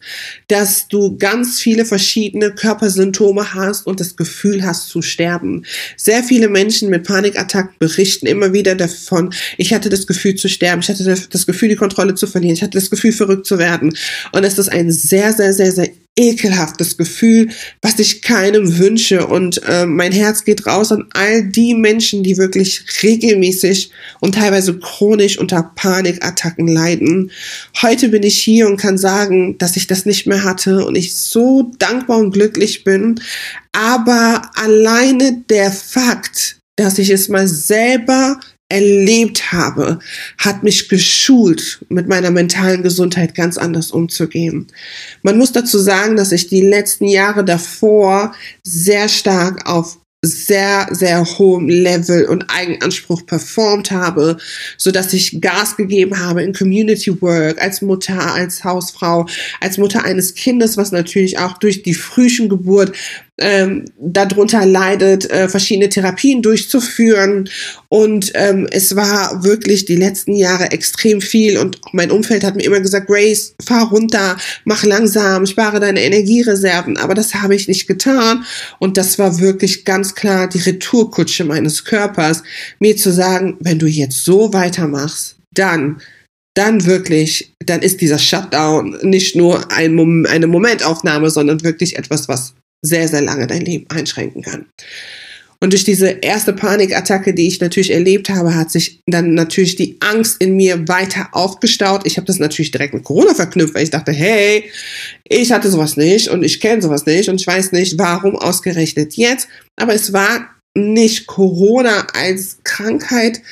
dass 0.49 0.87
du 0.89 1.17
ganz 1.17 1.59
viele 1.59 1.87
verschiedene 1.87 2.53
Körpersymptome 2.55 3.55
hast 3.55 3.87
und 3.87 4.01
das 4.01 4.17
Gefühl 4.17 4.63
hast 4.65 4.89
zu 4.89 5.01
sterben. 5.01 5.65
Sehr 5.97 6.23
viele 6.23 6.49
Menschen 6.49 6.91
mit 6.91 7.07
Panikattacken 7.07 7.75
berichten 7.79 8.27
immer 8.27 8.53
wieder 8.53 8.75
davon, 8.75 9.33
ich 9.57 9.73
hatte 9.73 9.89
das 9.89 10.07
Gefühl 10.07 10.35
zu 10.35 10.49
sterben, 10.49 10.83
ich 10.83 10.91
hatte 10.91 11.05
das 11.05 11.47
Gefühl, 11.47 11.71
die 11.71 11.77
Kontrolle 11.77 12.15
zu 12.15 12.27
verlieren, 12.27 12.55
ich 12.55 12.63
hatte 12.63 12.79
das 12.79 12.91
Gefühl, 12.91 13.13
verrückt 13.13 13.47
zu 13.47 13.59
werden. 13.59 13.97
Und 14.33 14.45
es 14.45 14.59
ist 14.59 14.69
ein 14.69 14.93
sehr, 14.93 15.33
sehr, 15.33 15.55
sehr, 15.55 15.73
sehr 15.73 15.91
ekelhaftes 16.17 16.97
Gefühl, 16.97 17.51
was 17.83 17.99
ich 17.99 18.23
keinem 18.23 18.79
wünsche. 18.79 19.27
Und 19.27 19.63
äh, 19.69 19.87
mein 19.87 20.13
Herz 20.13 20.45
geht 20.45 20.67
raus 20.67 20.93
an 20.93 21.07
all 21.13 21.45
die 21.45 21.75
Menschen, 21.75 22.23
die 22.23 22.37
wirklich 22.37 22.85
regelmäßig 23.03 23.91
und 24.21 24.35
teilweise 24.35 24.79
chronisch 24.79 25.39
unter 25.39 25.63
Panikattacken 25.75 26.69
leiden. 26.69 27.31
Heute 27.81 28.09
bin 28.09 28.23
ich 28.23 28.39
hier 28.39 28.67
und 28.67 28.77
kann 28.77 28.99
sagen, 28.99 29.57
dass 29.59 29.77
ich 29.77 29.87
das 29.87 30.05
nicht 30.05 30.27
mehr 30.27 30.45
hatte 30.45 30.85
und 30.85 30.97
ich 30.97 31.15
so 31.15 31.73
dankbar 31.79 32.19
und 32.19 32.33
glücklich 32.33 32.85
bin. 32.85 33.21
Aber 33.73 34.43
alleine 34.55 35.45
der 35.49 35.71
Fakt, 35.71 36.59
dass 36.77 36.99
ich 36.99 37.11
es 37.11 37.29
mal 37.29 37.47
selber 37.47 38.41
erlebt 38.71 39.53
habe, 39.53 39.99
hat 40.39 40.63
mich 40.63 40.89
geschult, 40.89 41.85
mit 41.89 42.09
meiner 42.09 42.31
mentalen 42.31 42.83
Gesundheit 42.83 43.35
ganz 43.35 43.59
anders 43.59 43.91
umzugehen. 43.91 44.69
Man 45.23 45.37
muss 45.37 45.53
dazu 45.53 45.79
sagen, 45.79 46.17
dass 46.17 46.33
ich 46.33 46.49
die 46.49 46.63
letzten 46.63 47.07
Jahre 47.07 47.45
davor 47.45 48.35
sehr 48.63 49.09
stark 49.09 49.69
auf 49.69 49.99
sehr, 50.23 50.87
sehr 50.91 51.25
hohem 51.25 51.69
Level 51.69 52.27
und 52.27 52.45
Eigenanspruch 52.51 53.25
performt 53.25 53.91
habe, 53.91 54.37
so 54.77 54.91
dass 54.91 55.15
ich 55.15 55.41
Gas 55.41 55.77
gegeben 55.77 56.19
habe 56.19 56.43
in 56.43 56.53
Community 56.53 57.23
Work, 57.23 57.61
als 57.61 57.81
Mutter, 57.81 58.35
als 58.35 58.63
Hausfrau, 58.63 59.27
als 59.61 59.79
Mutter 59.79 60.05
eines 60.05 60.35
Kindes, 60.35 60.77
was 60.77 60.93
natürlich 60.93 61.39
auch 61.39 61.57
durch 61.57 61.83
die 61.83 61.95
frühen 61.95 62.51
Geburt 62.51 62.93
ähm, 63.41 63.87
darunter 63.99 64.65
leidet, 64.65 65.31
äh, 65.31 65.49
verschiedene 65.49 65.89
Therapien 65.89 66.43
durchzuführen. 66.43 67.49
Und 67.89 68.31
ähm, 68.35 68.69
es 68.71 68.95
war 68.95 69.43
wirklich 69.43 69.87
die 69.87 69.97
letzten 69.97 70.35
Jahre 70.35 70.71
extrem 70.71 71.21
viel. 71.21 71.59
Und 71.59 71.81
mein 71.93 72.11
Umfeld 72.11 72.45
hat 72.45 72.57
mir 72.57 72.65
immer 72.65 72.81
gesagt, 72.81 73.09
Grace, 73.09 73.55
fahr 73.65 73.91
runter, 73.91 74.37
mach 74.65 74.85
langsam, 74.85 75.47
spare 75.47 75.81
deine 75.81 76.03
Energiereserven. 76.03 76.97
Aber 76.99 77.15
das 77.15 77.35
habe 77.35 77.55
ich 77.55 77.67
nicht 77.67 77.87
getan. 77.87 78.45
Und 78.79 78.97
das 78.97 79.19
war 79.19 79.41
wirklich 79.41 79.85
ganz 79.85 80.15
klar 80.15 80.49
die 80.49 80.59
Retourkutsche 80.59 81.45
meines 81.45 81.85
Körpers, 81.85 82.43
mir 82.79 82.97
zu 82.97 83.13
sagen, 83.13 83.57
wenn 83.61 83.79
du 83.79 83.87
jetzt 83.87 84.25
so 84.25 84.53
weitermachst, 84.53 85.37
dann 85.53 86.01
dann 86.55 86.85
wirklich, 86.85 87.55
dann 87.65 87.81
ist 87.81 88.01
dieser 88.01 88.19
Shutdown 88.19 88.99
nicht 89.03 89.37
nur 89.37 89.71
ein 89.71 90.27
eine 90.27 90.47
Momentaufnahme, 90.47 91.31
sondern 91.31 91.63
wirklich 91.63 91.97
etwas, 91.97 92.29
was 92.29 92.55
sehr, 92.83 93.09
sehr 93.09 93.23
lange 93.23 93.47
dein 93.47 93.65
Leben 93.65 93.87
einschränken 93.91 94.43
kann. 94.43 94.67
Und 95.63 95.75
durch 95.75 95.85
diese 95.85 96.09
erste 96.09 96.55
Panikattacke, 96.55 97.35
die 97.35 97.47
ich 97.47 97.61
natürlich 97.61 97.93
erlebt 97.93 98.31
habe, 98.31 98.55
hat 98.55 98.71
sich 98.71 99.03
dann 99.07 99.35
natürlich 99.35 99.77
die 99.77 99.99
Angst 100.01 100.41
in 100.41 100.57
mir 100.57 100.89
weiter 100.89 101.29
aufgestaut. 101.33 102.07
Ich 102.07 102.17
habe 102.17 102.27
das 102.27 102.39
natürlich 102.39 102.71
direkt 102.71 102.95
mit 102.95 103.05
Corona 103.05 103.35
verknüpft, 103.35 103.75
weil 103.75 103.83
ich 103.83 103.91
dachte, 103.91 104.11
hey, 104.11 104.65
ich 105.29 105.53
hatte 105.53 105.71
sowas 105.71 105.99
nicht 105.99 106.29
und 106.29 106.43
ich 106.43 106.61
kenne 106.61 106.81
sowas 106.81 107.05
nicht 107.05 107.29
und 107.29 107.39
ich 107.39 107.47
weiß 107.47 107.73
nicht, 107.73 107.99
warum 107.99 108.37
ausgerechnet 108.37 109.15
jetzt. 109.15 109.49
Aber 109.77 109.93
es 109.93 110.15
war 110.15 110.49
nicht 110.75 111.27
Corona 111.27 112.07
als 112.15 112.59
Krankheit, 112.65 113.43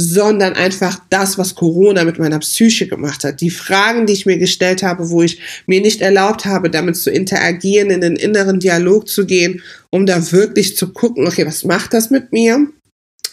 sondern 0.00 0.52
einfach 0.52 1.00
das, 1.10 1.38
was 1.38 1.56
Corona 1.56 2.04
mit 2.04 2.20
meiner 2.20 2.38
Psyche 2.38 2.86
gemacht 2.86 3.24
hat. 3.24 3.40
Die 3.40 3.50
Fragen, 3.50 4.06
die 4.06 4.12
ich 4.12 4.26
mir 4.26 4.38
gestellt 4.38 4.84
habe, 4.84 5.10
wo 5.10 5.22
ich 5.22 5.40
mir 5.66 5.80
nicht 5.80 6.00
erlaubt 6.00 6.44
habe, 6.44 6.70
damit 6.70 6.96
zu 6.96 7.10
interagieren, 7.10 7.90
in 7.90 8.00
den 8.00 8.14
inneren 8.14 8.60
Dialog 8.60 9.08
zu 9.08 9.26
gehen, 9.26 9.60
um 9.90 10.06
da 10.06 10.30
wirklich 10.30 10.76
zu 10.76 10.92
gucken, 10.92 11.26
okay, 11.26 11.44
was 11.44 11.64
macht 11.64 11.94
das 11.94 12.10
mit 12.10 12.32
mir? 12.32 12.68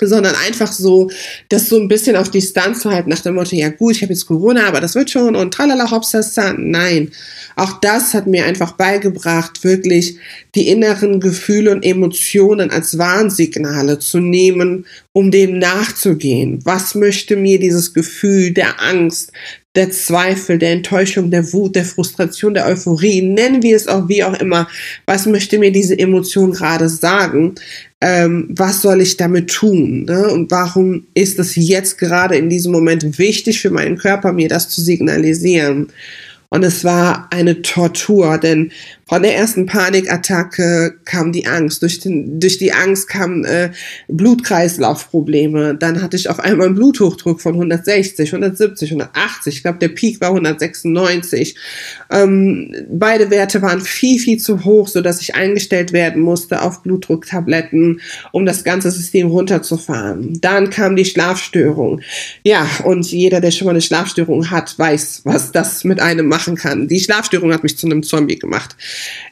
Sondern 0.02 0.36
einfach 0.46 0.72
so, 0.72 1.10
das 1.50 1.70
so 1.70 1.80
ein 1.80 1.88
bisschen 1.88 2.16
auf 2.16 2.30
Distanz 2.30 2.82
zu 2.82 2.92
halten, 2.92 3.10
nach 3.10 3.22
dem 3.22 3.36
Motto, 3.36 3.56
ja 3.56 3.70
gut, 3.70 3.96
ich 3.96 4.02
habe 4.02 4.14
jetzt 4.14 4.26
Corona, 4.26 4.68
aber 4.68 4.82
das 4.82 4.96
wird 4.96 5.10
schon 5.10 5.36
und 5.36 5.54
tralala 5.54 5.90
hopsasa. 5.90 6.54
Nein, 6.58 7.12
auch 7.56 7.80
das 7.80 8.14
hat 8.14 8.28
mir 8.28 8.46
einfach 8.46 8.74
beigebracht, 8.74 9.64
wirklich 9.64 10.18
die 10.56 10.68
inneren 10.68 11.20
Gefühle 11.20 11.72
und 11.72 11.84
Emotionen 11.84 12.72
als 12.72 12.98
Warnsignale 12.98 14.00
zu 14.00 14.20
nehmen, 14.20 14.86
um 15.14 15.32
dem 15.32 15.60
nachzugehen. 15.60 16.60
Was 16.64 16.96
möchte 16.96 17.36
mir 17.36 17.60
dieses 17.60 17.94
Gefühl 17.94 18.52
der 18.52 18.82
Angst, 18.82 19.32
der 19.76 19.92
Zweifel, 19.92 20.58
der 20.58 20.72
Enttäuschung, 20.72 21.32
der 21.32 21.52
Wut, 21.54 21.76
der 21.76 21.86
Frustration, 21.86 22.54
der 22.54 22.66
Euphorie, 22.66 23.22
nennen 23.22 23.62
wir 23.62 23.76
es 23.76 23.88
auch 23.88 24.08
wie 24.08 24.24
auch 24.24 24.40
immer, 24.40 24.68
was 25.06 25.26
möchte 25.26 25.60
mir 25.60 25.72
diese 25.72 25.98
Emotion 25.98 26.52
gerade 26.52 26.90
sagen? 26.90 27.56
Ähm, 28.02 28.48
was 28.50 28.82
soll 28.82 29.02
ich 29.02 29.18
damit 29.18 29.50
tun? 29.50 30.06
Ne? 30.06 30.28
Und 30.28 30.52
warum 30.52 31.06
ist 31.14 31.40
es 31.40 31.56
jetzt 31.56 31.98
gerade 31.98 32.36
in 32.36 32.50
diesem 32.50 32.72
Moment 32.72 33.18
wichtig 33.18 33.62
für 33.62 33.72
meinen 33.72 33.98
Körper, 33.98 34.34
mir 34.34 34.50
das 34.50 34.70
zu 34.70 34.82
signalisieren? 34.82 35.88
Und 36.56 36.64
es 36.64 36.86
war 36.86 37.28
eine 37.32 37.64
Tortur, 37.64 38.38
denn 38.38 38.72
von 39.08 39.22
der 39.22 39.36
ersten 39.36 39.68
Panikattacke 39.68 40.96
kam 41.06 41.32
die 41.32 41.46
Angst. 41.46 41.84
Durch, 41.84 42.00
den, 42.00 42.40
durch 42.40 42.58
die 42.58 42.74
Angst 42.74 43.08
kamen 43.08 43.46
äh, 43.46 43.70
Blutkreislaufprobleme. 44.08 45.76
Dann 45.76 46.02
hatte 46.02 46.16
ich 46.16 46.28
auf 46.28 46.40
einmal 46.40 46.66
einen 46.66 46.76
Bluthochdruck 46.76 47.40
von 47.40 47.54
160, 47.54 48.34
170, 48.34 48.90
180. 48.90 49.58
Ich 49.58 49.62
glaube, 49.62 49.78
der 49.78 49.90
Peak 49.90 50.22
war 50.22 50.30
196. 50.30 51.56
Ähm, 52.10 52.74
beide 52.90 53.30
Werte 53.30 53.62
waren 53.62 53.82
viel, 53.82 54.18
viel 54.18 54.40
zu 54.40 54.66
hoch, 54.66 54.88
sodass 54.88 55.22
ich 55.22 55.36
eingestellt 55.36 55.94
werden 55.94 56.24
musste 56.24 56.64
auf 56.64 56.82
Blutdrucktabletten, 56.82 58.02
um 58.32 58.46
das 58.48 58.64
ganze 58.64 58.90
System 58.90 59.28
runterzufahren. 59.28 60.40
Dann 60.42 60.72
kam 60.72 60.96
die 60.96 61.06
Schlafstörung. 61.06 62.02
Ja, 62.44 62.68
und 62.84 63.06
jeder, 63.12 63.40
der 63.40 63.52
schon 63.52 63.66
mal 63.66 63.72
eine 63.72 63.82
Schlafstörung 63.82 64.50
hat, 64.50 64.80
weiß, 64.80 65.22
was 65.26 65.52
das 65.52 65.84
mit 65.84 66.00
einem 66.00 66.28
machen 66.46 66.56
kann. 66.56 66.88
Die 66.88 67.00
Schlafstörung 67.00 67.52
hat 67.54 67.64
mich 67.64 67.78
zu 67.78 67.88
einem 67.88 68.04
Zombie 68.04 68.38
gemacht. 68.38 68.76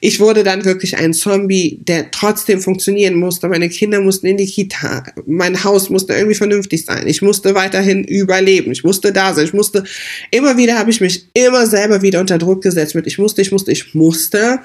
Ich 0.02 0.20
wurde 0.20 0.44
dann 0.44 0.66
wirklich 0.66 0.98
ein 0.98 1.14
Zombie, 1.14 1.80
der 1.82 2.12
trotzdem 2.12 2.60
funktionieren 2.60 3.16
musste. 3.16 3.48
Meine 3.48 3.70
Kinder 3.70 4.02
mussten 4.02 4.28
in 4.28 4.38
die 4.38 4.46
Kita. 4.46 5.04
Mein 5.26 5.64
Haus 5.64 5.90
musste 5.90 6.14
irgendwie 6.14 6.36
vernünftig 6.36 6.86
sein. 6.86 7.08
Ich 7.08 7.22
musste 7.22 7.56
weiterhin 7.56 8.04
überleben. 8.04 8.72
Ich 8.72 8.84
musste 8.84 9.12
da 9.12 9.34
sein. 9.34 9.46
Ich 9.46 9.54
musste, 9.54 9.84
immer 10.32 10.58
wieder 10.58 10.78
habe 10.78 10.90
ich 10.90 11.02
mich 11.02 11.30
immer 11.34 11.68
selber 11.68 12.02
wieder 12.02 12.20
unter 12.20 12.38
Druck 12.38 12.62
gesetzt 12.64 12.96
mit, 12.96 13.08
ich 13.08 13.18
musste, 13.18 13.42
ich 13.42 13.52
musste, 13.52 13.72
ich 13.72 13.94
musste. 13.94 14.60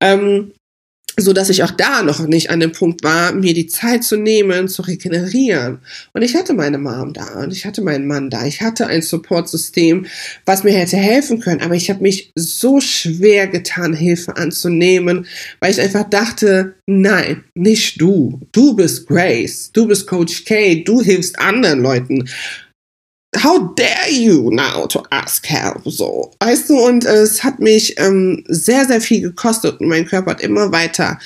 Ähm, 0.00 0.52
so 1.16 1.32
dass 1.32 1.48
ich 1.48 1.62
auch 1.62 1.70
da 1.70 2.02
noch 2.02 2.26
nicht 2.26 2.50
an 2.50 2.60
dem 2.60 2.72
Punkt 2.72 3.04
war, 3.04 3.32
mir 3.32 3.54
die 3.54 3.66
Zeit 3.66 4.04
zu 4.04 4.16
nehmen, 4.16 4.68
zu 4.68 4.82
regenerieren. 4.82 5.78
Und 6.12 6.22
ich 6.22 6.34
hatte 6.34 6.54
meine 6.54 6.78
Mom 6.78 7.12
da 7.12 7.40
und 7.42 7.52
ich 7.52 7.64
hatte 7.66 7.82
meinen 7.82 8.06
Mann 8.06 8.30
da. 8.30 8.44
Ich 8.46 8.60
hatte 8.60 8.86
ein 8.86 9.02
Supportsystem, 9.02 10.06
was 10.44 10.64
mir 10.64 10.72
hätte 10.72 10.96
helfen 10.96 11.40
können. 11.40 11.62
Aber 11.62 11.74
ich 11.74 11.90
habe 11.90 12.02
mich 12.02 12.32
so 12.34 12.80
schwer 12.80 13.46
getan, 13.46 13.94
Hilfe 13.94 14.36
anzunehmen, 14.36 15.26
weil 15.60 15.70
ich 15.70 15.80
einfach 15.80 16.08
dachte, 16.08 16.74
nein, 16.86 17.44
nicht 17.54 18.00
du. 18.00 18.40
Du 18.52 18.74
bist 18.74 19.06
Grace. 19.06 19.70
Du 19.72 19.86
bist 19.86 20.06
Coach 20.06 20.44
K. 20.44 20.82
Du 20.82 21.00
hilfst 21.00 21.38
anderen 21.38 21.80
Leuten 21.80 22.28
how 23.44 23.74
dare 23.74 24.10
you 24.10 24.50
now 24.50 24.86
to 24.86 25.02
ask 25.10 25.46
help? 25.46 25.82
So, 25.84 26.32
weißt 26.40 26.70
du, 26.70 26.78
und 26.78 27.04
es 27.04 27.44
hat 27.44 27.60
mich 27.60 27.94
ähm, 27.98 28.42
sehr, 28.48 28.86
sehr 28.86 29.00
viel 29.00 29.20
gekostet 29.20 29.80
und 29.80 29.88
mein 29.88 30.06
Körper 30.06 30.32
hat 30.32 30.40
immer 30.40 30.72
weiter 30.72 31.18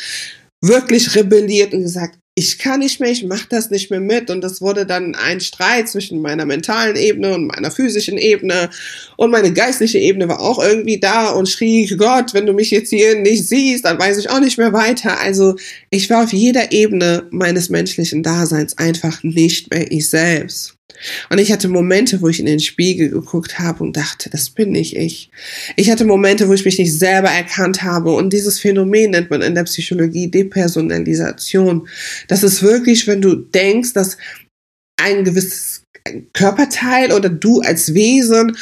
wirklich 0.60 1.14
rebelliert 1.14 1.72
und 1.72 1.82
gesagt, 1.82 2.18
ich 2.34 2.56
kann 2.60 2.78
nicht 2.78 3.00
mehr, 3.00 3.10
ich 3.10 3.24
mache 3.24 3.48
das 3.50 3.70
nicht 3.70 3.90
mehr 3.90 3.98
mit. 3.98 4.30
Und 4.30 4.42
das 4.42 4.60
wurde 4.60 4.86
dann 4.86 5.16
ein 5.16 5.40
Streit 5.40 5.88
zwischen 5.88 6.22
meiner 6.22 6.46
mentalen 6.46 6.94
Ebene 6.94 7.34
und 7.34 7.48
meiner 7.48 7.72
physischen 7.72 8.16
Ebene. 8.16 8.70
Und 9.16 9.32
meine 9.32 9.52
geistliche 9.52 9.98
Ebene 9.98 10.28
war 10.28 10.40
auch 10.40 10.62
irgendwie 10.62 11.00
da 11.00 11.30
und 11.30 11.48
schrie, 11.48 11.86
Gott, 11.96 12.34
wenn 12.34 12.46
du 12.46 12.52
mich 12.52 12.70
jetzt 12.70 12.90
hier 12.90 13.16
nicht 13.16 13.48
siehst, 13.48 13.84
dann 13.84 13.98
weiß 13.98 14.18
ich 14.18 14.30
auch 14.30 14.38
nicht 14.38 14.56
mehr 14.56 14.72
weiter. 14.72 15.18
Also 15.18 15.56
ich 15.90 16.08
war 16.10 16.22
auf 16.22 16.32
jeder 16.32 16.70
Ebene 16.70 17.26
meines 17.30 17.70
menschlichen 17.70 18.22
Daseins 18.22 18.78
einfach 18.78 19.24
nicht 19.24 19.72
mehr 19.72 19.90
ich 19.90 20.08
selbst. 20.08 20.77
Und 21.30 21.38
ich 21.38 21.52
hatte 21.52 21.68
Momente, 21.68 22.20
wo 22.20 22.28
ich 22.28 22.40
in 22.40 22.46
den 22.46 22.60
Spiegel 22.60 23.10
geguckt 23.10 23.58
habe 23.58 23.84
und 23.84 23.96
dachte, 23.96 24.30
das 24.30 24.50
bin 24.50 24.72
nicht 24.72 24.96
ich. 24.96 25.30
Ich 25.76 25.90
hatte 25.90 26.04
Momente, 26.04 26.48
wo 26.48 26.54
ich 26.54 26.64
mich 26.64 26.78
nicht 26.78 26.92
selber 26.92 27.28
erkannt 27.28 27.82
habe. 27.82 28.12
Und 28.12 28.32
dieses 28.32 28.58
Phänomen 28.58 29.10
nennt 29.10 29.30
man 29.30 29.42
in 29.42 29.54
der 29.54 29.64
Psychologie 29.64 30.30
Depersonalisation. 30.30 31.88
Das 32.26 32.42
ist 32.42 32.62
wirklich, 32.62 33.06
wenn 33.06 33.20
du 33.20 33.36
denkst, 33.36 33.92
dass 33.92 34.16
ein 35.00 35.24
gewisses 35.24 35.82
Körperteil 36.32 37.12
oder 37.12 37.28
du 37.28 37.60
als 37.60 37.94
Wesen 37.94 38.56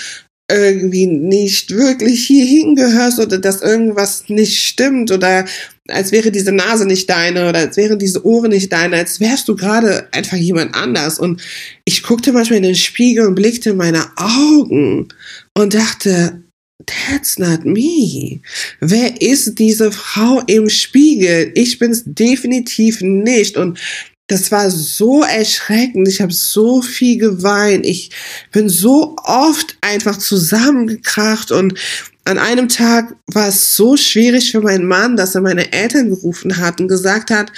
irgendwie 0.50 1.06
nicht 1.06 1.71
wirklich 1.71 2.26
hier 2.26 2.45
hingehörst 2.45 3.18
oder 3.18 3.38
dass 3.38 3.62
irgendwas 3.62 4.28
nicht 4.28 4.62
stimmt 4.62 5.11
oder 5.11 5.45
als 5.88 6.12
wäre 6.12 6.31
diese 6.31 6.52
Nase 6.52 6.87
nicht 6.87 7.09
deine 7.09 7.49
oder 7.49 7.61
als 7.61 7.76
wären 7.76 7.99
diese 7.99 8.25
Ohren 8.25 8.50
nicht 8.50 8.73
deine, 8.73 8.97
als 8.97 9.21
wärst 9.21 9.49
du 9.49 9.57
gerade 9.57 10.09
einfach 10.12 10.37
jemand 10.37 10.75
anders. 10.75 11.19
Und 11.19 11.43
ich 11.85 12.02
guckte 12.02 12.33
manchmal 12.33 12.59
in 12.59 12.64
den 12.64 12.75
Spiegel 12.75 13.26
und 13.26 13.35
blickte 13.35 13.71
in 13.71 13.76
meine 13.76 14.07
Augen 14.16 15.09
und 15.55 15.75
dachte, 15.75 16.43
That's 16.85 17.38
not 17.38 17.64
me. 17.64 18.40
Wer 18.81 19.21
ist 19.23 19.59
diese 19.59 19.90
Frau 19.90 20.43
im 20.47 20.69
Spiegel? 20.69 21.50
Ich 21.55 21.78
bin's 21.78 22.02
definitiv 22.05 23.00
nicht. 23.00 23.57
Und 23.57 23.81
das 24.28 24.50
war 24.50 24.71
so 24.71 25.23
erschreckend. 25.23 26.09
Ich 26.09 26.21
habe 26.21 26.33
so 26.33 26.83
viel 26.83 27.18
geweint. 27.18 27.87
Ich 27.87 28.11
bin 28.52 28.68
so 28.68 29.16
oft 29.23 29.76
einfach 29.80 30.18
zusammengekracht 30.18 31.52
und 31.52 31.78
an 32.25 32.38
einem 32.38 32.68
Tag 32.68 33.14
war 33.28 33.49
es 33.49 33.76
so 33.76 33.97
schwierig 33.97 34.50
für 34.50 34.61
meinen 34.61 34.87
Mann, 34.87 35.16
dass 35.16 35.37
er 35.37 35.42
meine 35.42 35.73
Eltern 35.73 36.11
gerufen 36.11 36.56
hat 36.56 36.80
und 36.80 36.88
gesagt 36.88 37.30
hat, 37.30 37.52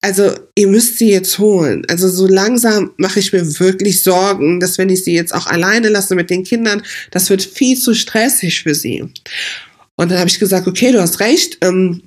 also 0.00 0.32
ihr 0.54 0.68
müsst 0.68 0.98
sie 0.98 1.10
jetzt 1.10 1.40
holen. 1.40 1.84
Also 1.88 2.08
so 2.08 2.28
langsam 2.28 2.92
mache 2.98 3.18
ich 3.18 3.32
mir 3.32 3.58
wirklich 3.58 4.02
Sorgen, 4.02 4.60
dass 4.60 4.78
wenn 4.78 4.90
ich 4.90 5.02
sie 5.02 5.14
jetzt 5.14 5.34
auch 5.34 5.48
alleine 5.48 5.88
lasse 5.88 6.14
mit 6.14 6.30
den 6.30 6.44
Kindern, 6.44 6.82
das 7.10 7.28
wird 7.30 7.42
viel 7.42 7.76
zu 7.76 7.94
stressig 7.94 8.62
für 8.62 8.76
sie. 8.76 9.02
Und 9.96 10.12
dann 10.12 10.18
habe 10.18 10.28
ich 10.28 10.38
gesagt, 10.38 10.68
okay, 10.68 10.92
du 10.92 11.00
hast 11.00 11.18
recht, 11.18 11.58
ähm, 11.62 12.02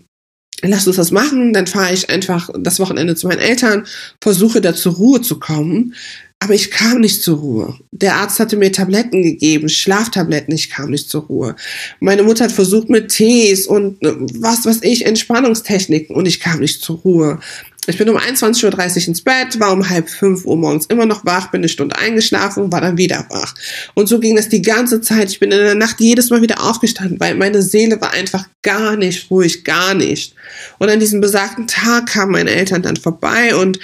lass 0.61 0.87
uns 0.87 0.95
das 0.95 1.11
machen, 1.11 1.53
dann 1.53 1.67
fahre 1.67 1.93
ich 1.93 2.09
einfach 2.09 2.49
das 2.57 2.79
Wochenende 2.79 3.15
zu 3.15 3.27
meinen 3.27 3.39
Eltern, 3.39 3.85
versuche 4.19 4.61
da 4.61 4.75
zur 4.75 4.93
Ruhe 4.93 5.21
zu 5.21 5.39
kommen. 5.39 5.95
Aber 6.43 6.55
ich 6.55 6.71
kam 6.71 7.01
nicht 7.01 7.21
zur 7.21 7.37
Ruhe. 7.37 7.77
Der 7.91 8.15
Arzt 8.15 8.39
hatte 8.39 8.57
mir 8.57 8.71
Tabletten 8.71 9.21
gegeben, 9.21 9.69
Schlaftabletten, 9.69 10.55
ich 10.55 10.71
kam 10.71 10.89
nicht 10.89 11.07
zur 11.07 11.21
Ruhe. 11.25 11.55
Meine 11.99 12.23
Mutter 12.23 12.45
hat 12.45 12.51
versucht 12.51 12.89
mit 12.89 13.09
Tees 13.09 13.67
und 13.67 14.03
äh, 14.03 14.15
was 14.39 14.65
was 14.65 14.81
ich, 14.81 15.05
Entspannungstechniken 15.05 16.15
und 16.15 16.27
ich 16.27 16.39
kam 16.39 16.59
nicht 16.59 16.81
zur 16.81 16.97
Ruhe. 16.97 17.39
Ich 17.87 17.97
bin 17.97 18.07
um 18.09 18.17
21.30 18.17 19.01
Uhr 19.01 19.07
ins 19.07 19.21
Bett, 19.21 19.59
war 19.59 19.73
um 19.73 19.89
halb 19.89 20.07
fünf 20.07 20.45
Uhr 20.45 20.55
morgens 20.55 20.85
immer 20.85 21.07
noch 21.07 21.25
wach, 21.25 21.49
bin 21.49 21.61
eine 21.61 21.69
Stunde 21.69 21.97
eingeschlafen, 21.97 22.71
war 22.71 22.79
dann 22.79 22.97
wieder 22.97 23.25
wach. 23.29 23.55
Und 23.95 24.07
so 24.07 24.19
ging 24.19 24.35
das 24.35 24.49
die 24.49 24.61
ganze 24.61 25.01
Zeit. 25.01 25.31
Ich 25.31 25.39
bin 25.39 25.51
in 25.51 25.57
der 25.57 25.73
Nacht 25.73 25.99
jedes 25.99 26.29
Mal 26.29 26.43
wieder 26.43 26.61
aufgestanden, 26.61 27.19
weil 27.19 27.33
meine 27.33 27.63
Seele 27.63 27.99
war 27.99 28.11
einfach 28.11 28.47
gar 28.61 28.97
nicht 28.97 29.31
ruhig, 29.31 29.63
gar 29.63 29.95
nicht. 29.95 30.35
Und 30.77 30.89
an 30.89 30.99
diesem 30.99 31.21
besagten 31.21 31.65
Tag 31.65 32.05
kamen 32.05 32.33
meine 32.33 32.51
Eltern 32.51 32.83
dann 32.83 32.97
vorbei 32.97 33.55
und 33.55 33.79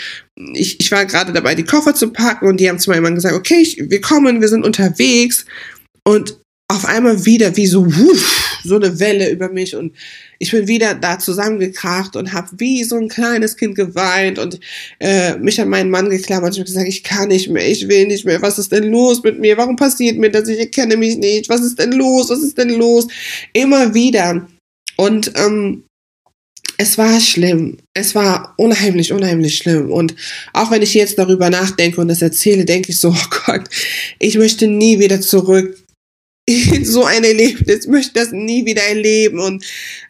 ich, 0.54 0.80
ich 0.80 0.92
war 0.92 1.08
gerade 1.08 1.34
dabei, 1.34 1.56
die 1.56 1.66
Koffer 1.66 1.96
zu 1.96 2.12
packen 2.12 2.48
und 2.48 2.60
die 2.60 2.70
haben 2.70 2.78
zu 2.78 2.92
meinem 2.92 3.04
Mann 3.04 3.16
gesagt, 3.16 3.34
okay, 3.34 3.62
ich, 3.62 3.78
wir 3.90 4.02
kommen, 4.02 4.42
wir 4.42 4.48
sind 4.48 4.64
unterwegs. 4.64 5.46
Und 6.04 6.38
auf 6.70 6.86
einmal 6.86 7.26
wieder 7.26 7.56
wie 7.56 7.68
so, 7.68 7.86
wuff, 7.86 8.60
so 8.64 8.76
eine 8.76 9.00
Welle 9.00 9.30
über 9.30 9.50
mich 9.50 9.76
und 9.76 9.94
ich 10.40 10.52
bin 10.52 10.68
wieder 10.68 10.94
da 10.94 11.18
zusammengekracht 11.18 12.16
und 12.16 12.34
habe 12.34 12.50
wie 12.58 12.84
so 12.84 12.98
ein 12.98 13.08
kleines 13.08 13.56
Kind 13.56 13.76
geweint 13.76 14.38
und 14.38 14.60
äh, 15.00 15.38
mich 15.38 15.60
an 15.62 15.70
meinen 15.70 15.90
Mann 15.90 16.10
geklammert. 16.10 16.58
Und 16.58 16.66
gesagt, 16.66 16.88
ich 16.88 17.04
kann 17.04 17.30
nicht 17.30 17.50
mehr, 17.50 17.68
ich 17.68 17.88
will 17.88 18.06
nicht 18.08 18.26
mehr, 18.26 18.42
was 18.42 18.60
ist 18.60 18.72
denn 18.72 18.92
los 18.92 19.24
mit 19.24 19.40
mir, 19.40 19.58
warum 19.58 19.78
passiert 19.78 20.18
mir 20.18 20.30
das, 20.30 20.50
ich 20.50 20.60
erkenne 20.60 20.98
mich 20.98 21.18
nicht, 21.18 21.50
was 21.50 21.62
ist 21.62 21.80
denn 21.80 21.94
los, 21.94 22.30
was 22.30 22.44
ist 22.44 22.58
denn 22.58 22.70
los, 22.70 23.08
immer 23.54 23.94
wieder. 23.94 24.46
Und 24.98 25.32
ähm, 25.36 25.84
es 26.78 26.98
war 26.98 27.20
schlimm. 27.20 27.78
Es 27.96 28.14
war 28.14 28.54
unheimlich, 28.58 29.12
unheimlich 29.12 29.58
schlimm. 29.58 29.92
Und 29.92 30.16
auch 30.54 30.70
wenn 30.70 30.84
ich 30.84 30.94
jetzt 30.94 31.18
darüber 31.18 31.50
nachdenke 31.50 32.02
und 32.02 32.10
das 32.10 32.22
erzähle, 32.22 32.66
denke 32.66 32.92
ich 32.92 33.00
so, 33.00 33.10
oh 33.10 33.30
Gott, 33.46 33.64
ich 34.20 34.38
möchte 34.38 34.68
nie 34.68 35.00
wieder 35.00 35.22
zurück 35.22 35.76
so 36.84 37.06
ein 37.06 37.24
Erlebnis, 37.24 37.88
möchte 37.88 38.14
das 38.14 38.32
nie 38.32 38.66
wieder 38.66 38.84
erleben. 38.84 39.40
Und 39.40 39.66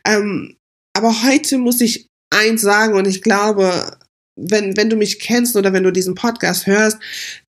ähm, 0.06 0.56
aber 0.94 1.24
heute 1.24 1.58
muss 1.58 1.82
ich 1.82 2.08
eins 2.30 2.62
sagen 2.62 2.95
und 2.95 3.08
ich 3.08 3.21
glaube, 3.21 3.97
wenn, 4.38 4.78
wenn 4.78 4.89
du 4.89 4.95
mich 4.95 5.19
kennst 5.19 5.56
oder 5.56 5.73
wenn 5.73 5.84
du 5.84 5.91
diesen 5.91 6.15
Podcast 6.15 6.67
hörst, 6.67 6.97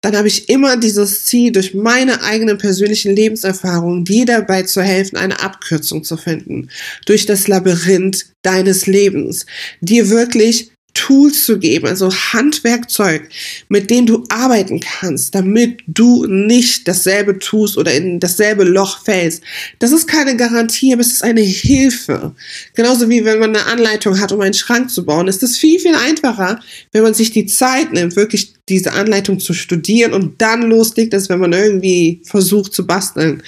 dann 0.02 0.16
habe 0.16 0.28
ich 0.28 0.50
immer 0.50 0.76
dieses 0.76 1.24
Ziel, 1.24 1.50
durch 1.50 1.72
meine 1.72 2.22
eigenen 2.22 2.58
persönlichen 2.58 3.16
Lebenserfahrungen 3.16 4.04
dir 4.04 4.26
dabei 4.26 4.62
zu 4.64 4.82
helfen, 4.82 5.16
eine 5.16 5.40
Abkürzung 5.40 6.04
zu 6.04 6.18
finden. 6.18 6.68
Durch 7.06 7.24
das 7.24 7.48
Labyrinth 7.48 8.26
deines 8.42 8.86
Lebens. 8.86 9.46
Dir 9.80 10.10
wirklich 10.10 10.73
Tools 10.94 11.44
zu 11.44 11.58
geben, 11.58 11.86
also 11.86 12.10
Handwerkzeug, 12.10 13.28
mit 13.68 13.90
dem 13.90 14.06
du 14.06 14.24
arbeiten 14.28 14.80
kannst, 14.80 15.34
damit 15.34 15.82
du 15.86 16.24
nicht 16.26 16.88
dasselbe 16.88 17.38
tust 17.38 17.76
oder 17.76 17.92
in 17.92 18.20
dasselbe 18.20 18.64
Loch 18.64 19.04
fällst. 19.04 19.42
Das 19.80 19.92
ist 19.92 20.06
keine 20.06 20.36
Garantie, 20.36 20.92
aber 20.92 21.02
es 21.02 21.12
ist 21.12 21.24
eine 21.24 21.42
Hilfe. 21.42 22.34
Genauso 22.74 23.10
wie 23.10 23.24
wenn 23.24 23.40
man 23.40 23.56
eine 23.56 23.66
Anleitung 23.66 24.20
hat, 24.20 24.32
um 24.32 24.40
einen 24.40 24.54
Schrank 24.54 24.90
zu 24.90 25.04
bauen, 25.04 25.28
ist 25.28 25.42
es 25.42 25.58
viel, 25.58 25.78
viel 25.80 25.96
einfacher, 25.96 26.60
wenn 26.92 27.02
man 27.02 27.14
sich 27.14 27.32
die 27.32 27.46
Zeit 27.46 27.92
nimmt, 27.92 28.16
wirklich 28.16 28.54
diese 28.68 28.92
Anleitung 28.92 29.40
zu 29.40 29.52
studieren 29.52 30.12
und 30.12 30.40
dann 30.40 30.62
loslegt, 30.62 31.12
als 31.12 31.28
wenn 31.28 31.40
man 31.40 31.52
irgendwie 31.52 32.22
versucht 32.24 32.72
zu 32.72 32.86
basteln. 32.86 33.42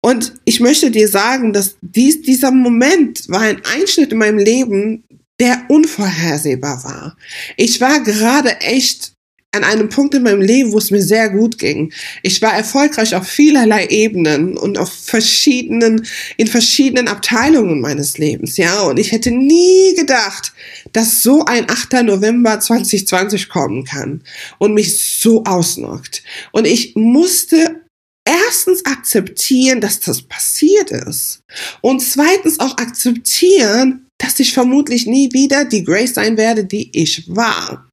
Und 0.00 0.32
ich 0.44 0.58
möchte 0.58 0.90
dir 0.90 1.06
sagen, 1.06 1.52
dass 1.52 1.76
dies, 1.80 2.22
dieser 2.22 2.50
Moment 2.50 3.28
war 3.28 3.40
ein 3.40 3.62
Einschnitt 3.72 4.10
in 4.10 4.18
meinem 4.18 4.38
Leben, 4.38 5.04
der 5.40 5.64
unvorhersehbar 5.68 6.84
war. 6.84 7.16
Ich 7.56 7.80
war 7.80 8.00
gerade 8.00 8.60
echt 8.60 9.12
an 9.54 9.64
einem 9.64 9.90
Punkt 9.90 10.14
in 10.14 10.22
meinem 10.22 10.40
Leben, 10.40 10.72
wo 10.72 10.78
es 10.78 10.90
mir 10.90 11.02
sehr 11.02 11.28
gut 11.28 11.58
ging. 11.58 11.92
Ich 12.22 12.40
war 12.40 12.54
erfolgreich 12.54 13.14
auf 13.14 13.28
vielerlei 13.28 13.86
Ebenen 13.86 14.56
und 14.56 14.78
auf 14.78 14.90
verschiedenen, 14.90 16.06
in 16.38 16.46
verschiedenen 16.46 17.06
Abteilungen 17.06 17.82
meines 17.82 18.16
Lebens, 18.16 18.56
ja. 18.56 18.80
Und 18.80 18.98
ich 18.98 19.12
hätte 19.12 19.30
nie 19.30 19.94
gedacht, 19.94 20.52
dass 20.92 21.22
so 21.22 21.44
ein 21.44 21.68
8. 21.68 22.04
November 22.04 22.60
2020 22.60 23.50
kommen 23.50 23.84
kann 23.84 24.22
und 24.58 24.72
mich 24.72 24.98
so 25.20 25.44
ausnockt. 25.44 26.22
Und 26.52 26.66
ich 26.66 26.94
musste 26.96 27.82
erstens 28.24 28.86
akzeptieren, 28.86 29.82
dass 29.82 30.00
das 30.00 30.22
passiert 30.22 30.90
ist. 30.90 31.40
Und 31.82 32.00
zweitens 32.00 32.58
auch 32.58 32.78
akzeptieren, 32.78 34.06
dass 34.22 34.38
ich 34.40 34.52
vermutlich 34.52 35.06
nie 35.06 35.32
wieder 35.32 35.64
die 35.64 35.84
Grace 35.84 36.14
sein 36.14 36.36
werde, 36.36 36.64
die 36.64 36.90
ich 36.92 37.24
war. 37.28 37.88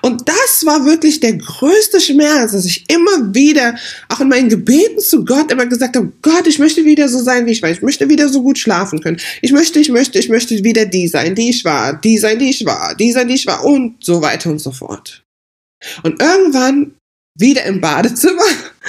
Und 0.00 0.28
das 0.28 0.66
war 0.66 0.84
wirklich 0.84 1.20
der 1.20 1.34
größte 1.34 2.00
Schmerz, 2.00 2.52
dass 2.52 2.66
ich 2.66 2.84
immer 2.88 3.34
wieder, 3.34 3.76
auch 4.08 4.20
in 4.20 4.28
meinen 4.28 4.48
Gebeten 4.48 5.00
zu 5.00 5.24
Gott, 5.24 5.50
immer 5.50 5.66
gesagt 5.66 5.96
habe, 5.96 6.12
Gott, 6.20 6.46
ich 6.46 6.58
möchte 6.58 6.84
wieder 6.84 7.08
so 7.08 7.20
sein, 7.22 7.46
wie 7.46 7.52
ich 7.52 7.62
war. 7.62 7.70
Ich 7.70 7.80
möchte 7.80 8.08
wieder 8.08 8.28
so 8.28 8.42
gut 8.42 8.58
schlafen 8.58 9.00
können. 9.00 9.20
Ich 9.40 9.52
möchte, 9.52 9.78
ich 9.78 9.88
möchte, 9.88 10.18
ich 10.18 10.28
möchte 10.28 10.62
wieder 10.62 10.84
die 10.84 11.08
sein, 11.08 11.34
die 11.34 11.50
ich 11.50 11.64
war, 11.64 11.94
die 11.94 12.18
sein, 12.18 12.38
die 12.38 12.50
ich 12.50 12.64
war, 12.66 12.94
die 12.94 13.12
sein, 13.12 13.28
die 13.28 13.34
ich 13.34 13.46
war 13.46 13.64
und 13.64 14.04
so 14.04 14.20
weiter 14.20 14.50
und 14.50 14.58
so 14.58 14.72
fort. 14.72 15.22
Und 16.02 16.20
irgendwann, 16.20 16.94
wieder 17.38 17.64
im 17.64 17.80
Badezimmer, 17.80 18.42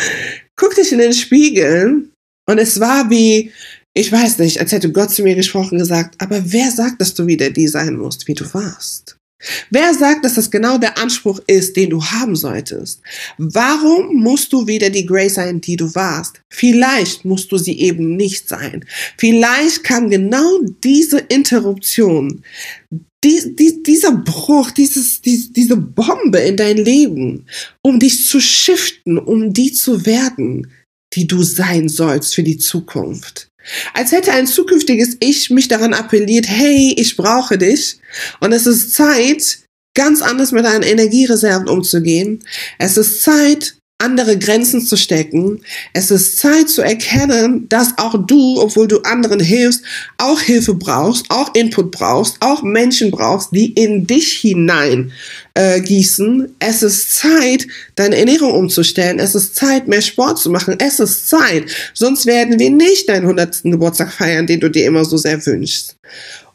guckte 0.58 0.82
ich 0.82 0.92
in 0.92 0.98
den 0.98 1.14
Spiegel 1.14 2.10
und 2.50 2.58
es 2.58 2.80
war 2.80 3.10
wie, 3.10 3.52
ich 3.94 4.12
weiß 4.12 4.40
nicht, 4.40 4.60
als 4.60 4.72
hätte 4.72 4.92
Gott 4.92 5.12
zu 5.12 5.24
mir 5.24 5.36
gesprochen 5.36 5.78
gesagt, 5.78 6.16
aber 6.20 6.52
wer 6.52 6.72
sagt, 6.72 7.00
dass 7.00 7.14
du 7.14 7.28
wieder 7.28 7.50
die 7.50 7.68
sein 7.68 7.96
musst, 7.96 8.28
wie 8.28 8.34
du 8.34 8.52
warst? 8.54 9.18
Wer 9.70 9.94
sagt, 9.94 10.24
dass 10.24 10.36
das 10.36 10.50
genau 10.50 10.78
der 10.78 10.98
Anspruch 10.98 11.40
ist, 11.48 11.76
den 11.76 11.90
du 11.90 12.04
haben 12.04 12.36
solltest? 12.36 13.02
Warum 13.38 14.16
musst 14.16 14.54
du 14.54 14.68
wieder 14.68 14.90
die 14.90 15.06
Grace 15.06 15.36
sein, 15.36 15.60
die 15.60 15.76
du 15.76 15.94
warst? 15.96 16.42
Vielleicht 16.50 17.26
musst 17.26 17.52
du 17.52 17.58
sie 17.58 17.80
eben 17.80 18.16
nicht 18.16 18.48
sein. 18.48 18.86
Vielleicht 19.18 19.84
kam 19.84 20.10
genau 20.10 20.60
diese 20.84 21.20
Interruption, 21.20 22.42
die, 23.24 23.56
die, 23.56 23.84
dieser 23.84 24.14
Bruch, 24.14 24.72
dieses, 24.72 25.22
die, 25.22 25.52
diese 25.52 25.78
Bombe 25.78 26.40
in 26.40 26.58
dein 26.58 26.78
Leben, 26.78 27.46
um 27.82 28.00
dich 28.00 28.26
zu 28.26 28.40
shiften, 28.40 29.18
um 29.18 29.54
die 29.54 29.72
zu 29.72 30.06
werden, 30.06 30.72
die 31.14 31.28
du 31.28 31.44
sein 31.44 31.90
sollst 31.90 32.34
für 32.36 32.44
die 32.44 32.58
Zukunft. 32.58 33.50
Als 33.94 34.12
hätte 34.12 34.32
ein 34.32 34.48
zukünftiges 34.48 35.18
Ich 35.20 35.50
mich 35.50 35.68
daran 35.68 35.94
appelliert, 35.94 36.48
hey, 36.48 36.94
ich 36.98 37.16
brauche 37.16 37.58
dich. 37.58 37.98
Und 38.40 38.52
es 38.52 38.68
ist 38.68 38.94
Zeit, 38.94 39.60
ganz 39.94 40.22
anders 40.22 40.52
mit 40.52 40.66
deinen 40.66 40.84
Energiereserven 40.84 41.70
umzugehen. 41.70 42.44
Es 42.80 42.98
ist 42.98 43.22
Zeit, 43.22 43.76
andere 44.04 44.38
Grenzen 44.38 44.82
zu 44.82 44.98
stecken. 44.98 45.62
Es 45.94 46.12
ist 46.12 46.38
Zeit 46.38 46.70
zu 46.70 46.82
erkennen, 46.82 47.68
dass 47.70 47.98
auch 47.98 48.16
du, 48.28 48.60
obwohl 48.60 48.88
du 48.88 49.00
anderen 49.04 49.40
hilfst, 49.40 49.84
auch 50.18 50.42
Hilfe 50.42 50.74
brauchst, 50.74 51.26
auch 51.30 51.56
Input 51.56 51.92
brauchst, 51.92 52.38
auch 52.42 52.64
Menschen 52.64 53.12
brauchst, 53.12 53.50
die 53.54 53.72
in 53.72 54.06
dich 54.06 54.34
hinein 54.34 55.14
äh, 55.54 55.80
gießen. 55.80 56.54
Es 56.60 56.84
ist 56.84 57.16
Zeit, 57.16 57.66
deine 57.96 58.18
Ernährung 58.18 58.54
umzustellen. 58.54 59.20
Es 59.20 59.36
ist 59.36 59.56
Zeit, 59.56 59.88
mehr 59.88 60.02
Sport 60.02 60.38
zu 60.38 60.50
machen. 60.50 60.76
Es 60.80 61.00
ist 61.00 61.30
Zeit. 61.30 61.66
Sonst 61.94 62.26
werden 62.26 62.60
wir 62.60 62.70
nicht 62.70 63.08
deinen 63.08 63.24
100. 63.24 63.64
Geburtstag 63.64 64.12
feiern, 64.12 64.48
den 64.48 64.60
du 64.60 64.70
dir 64.70 64.86
immer 64.86 65.06
so 65.06 65.16
sehr 65.16 65.44
wünschst. 65.46 65.96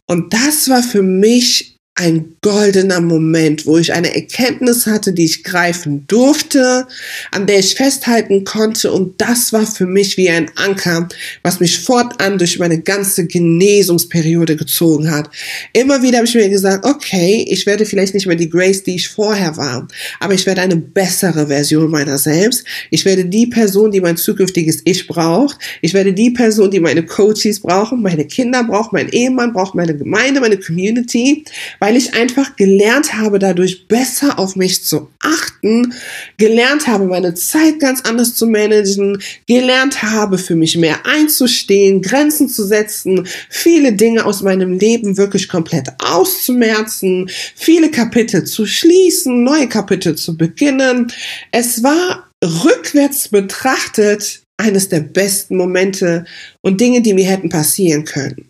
Und 0.06 0.32
das 0.32 0.68
war 0.68 0.82
für 0.82 1.02
mich 1.02 1.77
ein 1.98 2.36
goldener 2.42 3.00
Moment, 3.00 3.66
wo 3.66 3.76
ich 3.76 3.92
eine 3.92 4.14
Erkenntnis 4.14 4.86
hatte, 4.86 5.12
die 5.12 5.24
ich 5.24 5.42
greifen 5.42 6.04
durfte, 6.06 6.86
an 7.32 7.48
der 7.48 7.58
ich 7.58 7.74
festhalten 7.74 8.44
konnte. 8.44 8.92
Und 8.92 9.20
das 9.20 9.52
war 9.52 9.66
für 9.66 9.84
mich 9.84 10.16
wie 10.16 10.30
ein 10.30 10.48
Anker, 10.54 11.08
was 11.42 11.58
mich 11.58 11.80
fortan 11.80 12.38
durch 12.38 12.60
meine 12.60 12.80
ganze 12.80 13.26
Genesungsperiode 13.26 14.54
gezogen 14.54 15.10
hat. 15.10 15.28
Immer 15.72 16.00
wieder 16.00 16.18
habe 16.18 16.28
ich 16.28 16.36
mir 16.36 16.48
gesagt, 16.48 16.86
okay, 16.86 17.44
ich 17.48 17.66
werde 17.66 17.84
vielleicht 17.84 18.14
nicht 18.14 18.28
mehr 18.28 18.36
die 18.36 18.48
Grace, 18.48 18.84
die 18.84 18.94
ich 18.94 19.08
vorher 19.08 19.56
war, 19.56 19.88
aber 20.20 20.34
ich 20.34 20.46
werde 20.46 20.60
eine 20.60 20.76
bessere 20.76 21.48
Version 21.48 21.90
meiner 21.90 22.16
selbst. 22.16 22.64
Ich 22.90 23.04
werde 23.04 23.24
die 23.24 23.48
Person, 23.48 23.90
die 23.90 24.00
mein 24.00 24.16
zukünftiges 24.16 24.82
Ich 24.84 25.08
braucht. 25.08 25.58
Ich 25.82 25.94
werde 25.94 26.12
die 26.12 26.30
Person, 26.30 26.70
die 26.70 26.78
meine 26.78 27.04
Coaches 27.04 27.58
brauchen, 27.58 28.02
meine 28.02 28.24
Kinder 28.24 28.62
brauchen, 28.62 28.90
mein 28.92 29.08
Ehemann 29.08 29.52
braucht, 29.52 29.74
meine 29.74 29.96
Gemeinde, 29.96 30.40
meine 30.40 30.58
Community, 30.58 31.44
weil 31.80 31.87
weil 31.88 31.96
ich 31.96 32.12
einfach 32.12 32.54
gelernt 32.56 33.14
habe, 33.14 33.38
dadurch 33.38 33.88
besser 33.88 34.38
auf 34.38 34.56
mich 34.56 34.84
zu 34.84 35.08
achten, 35.20 35.94
gelernt 36.36 36.86
habe, 36.86 37.06
meine 37.06 37.32
Zeit 37.32 37.80
ganz 37.80 38.02
anders 38.02 38.34
zu 38.34 38.46
managen, 38.46 39.22
gelernt 39.46 40.02
habe, 40.02 40.36
für 40.36 40.54
mich 40.54 40.76
mehr 40.76 41.06
einzustehen, 41.06 42.02
Grenzen 42.02 42.50
zu 42.50 42.66
setzen, 42.66 43.26
viele 43.48 43.94
Dinge 43.94 44.26
aus 44.26 44.42
meinem 44.42 44.74
Leben 44.78 45.16
wirklich 45.16 45.48
komplett 45.48 45.88
auszumerzen, 46.04 47.30
viele 47.54 47.90
Kapitel 47.90 48.44
zu 48.44 48.66
schließen, 48.66 49.42
neue 49.42 49.66
Kapitel 49.66 50.14
zu 50.14 50.36
beginnen. 50.36 51.10
Es 51.52 51.82
war 51.82 52.28
rückwärts 52.44 53.28
betrachtet 53.28 54.42
eines 54.58 54.90
der 54.90 55.00
besten 55.00 55.56
Momente 55.56 56.26
und 56.60 56.82
Dinge, 56.82 57.00
die 57.00 57.14
mir 57.14 57.24
hätten 57.24 57.48
passieren 57.48 58.04
können. 58.04 58.47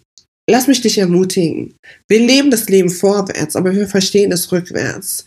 Lass 0.50 0.66
mich 0.66 0.80
dich 0.80 0.96
ermutigen. 0.96 1.74
Wir 2.08 2.20
leben 2.20 2.50
das 2.50 2.68
Leben 2.70 2.88
vorwärts, 2.88 3.54
aber 3.54 3.74
wir 3.74 3.86
verstehen 3.86 4.32
es 4.32 4.50
rückwärts. 4.50 5.26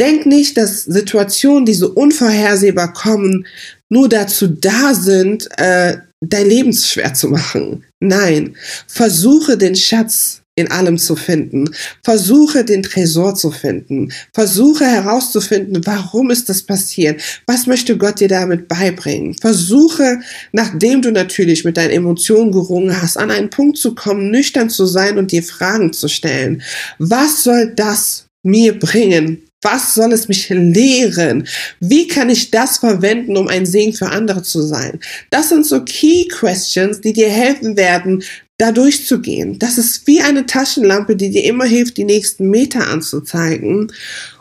Denk 0.00 0.24
nicht, 0.24 0.56
dass 0.56 0.84
Situationen, 0.84 1.66
die 1.66 1.74
so 1.74 1.90
unvorhersehbar 1.90 2.94
kommen, 2.94 3.46
nur 3.90 4.08
dazu 4.08 4.48
da 4.48 4.94
sind, 4.94 5.48
äh, 5.58 5.98
dein 6.20 6.48
Leben 6.48 6.72
schwer 6.72 7.12
zu 7.12 7.28
machen. 7.28 7.84
Nein, 8.00 8.56
versuche 8.86 9.58
den 9.58 9.76
Schatz 9.76 10.43
in 10.56 10.70
allem 10.70 10.98
zu 10.98 11.16
finden. 11.16 11.70
Versuche 12.02 12.64
den 12.64 12.82
Tresor 12.82 13.34
zu 13.34 13.50
finden. 13.50 14.12
Versuche 14.32 14.84
herauszufinden, 14.86 15.84
warum 15.84 16.30
ist 16.30 16.48
das 16.48 16.62
passiert? 16.62 17.20
Was 17.46 17.66
möchte 17.66 17.96
Gott 17.96 18.20
dir 18.20 18.28
damit 18.28 18.68
beibringen? 18.68 19.34
Versuche, 19.34 20.20
nachdem 20.52 21.02
du 21.02 21.10
natürlich 21.10 21.64
mit 21.64 21.76
deinen 21.76 21.90
Emotionen 21.90 22.52
gerungen 22.52 23.00
hast, 23.02 23.16
an 23.16 23.30
einen 23.30 23.50
Punkt 23.50 23.78
zu 23.78 23.94
kommen, 23.94 24.30
nüchtern 24.30 24.70
zu 24.70 24.86
sein 24.86 25.18
und 25.18 25.32
dir 25.32 25.42
Fragen 25.42 25.92
zu 25.92 26.08
stellen. 26.08 26.62
Was 26.98 27.42
soll 27.42 27.72
das 27.74 28.26
mir 28.44 28.78
bringen? 28.78 29.42
Was 29.64 29.94
soll 29.94 30.12
es 30.12 30.28
mich 30.28 30.48
lehren? 30.50 31.48
Wie 31.80 32.06
kann 32.06 32.28
ich 32.28 32.50
das 32.50 32.78
verwenden, 32.78 33.36
um 33.36 33.48
ein 33.48 33.64
Segen 33.64 33.94
für 33.94 34.10
andere 34.10 34.42
zu 34.42 34.60
sein? 34.62 35.00
Das 35.30 35.48
sind 35.48 35.66
so 35.66 35.82
Key 35.84 36.28
Questions, 36.28 37.00
die 37.00 37.14
dir 37.14 37.30
helfen 37.30 37.76
werden, 37.76 38.22
da 38.58 38.72
durchzugehen. 38.72 39.58
Das 39.58 39.78
ist 39.78 40.06
wie 40.06 40.20
eine 40.20 40.46
Taschenlampe, 40.46 41.16
die 41.16 41.30
dir 41.30 41.44
immer 41.44 41.64
hilft, 41.64 41.96
die 41.96 42.04
nächsten 42.04 42.50
Meter 42.50 42.86
anzuzeigen. 42.88 43.90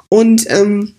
Und 0.10 0.46
ähm, 0.50 0.94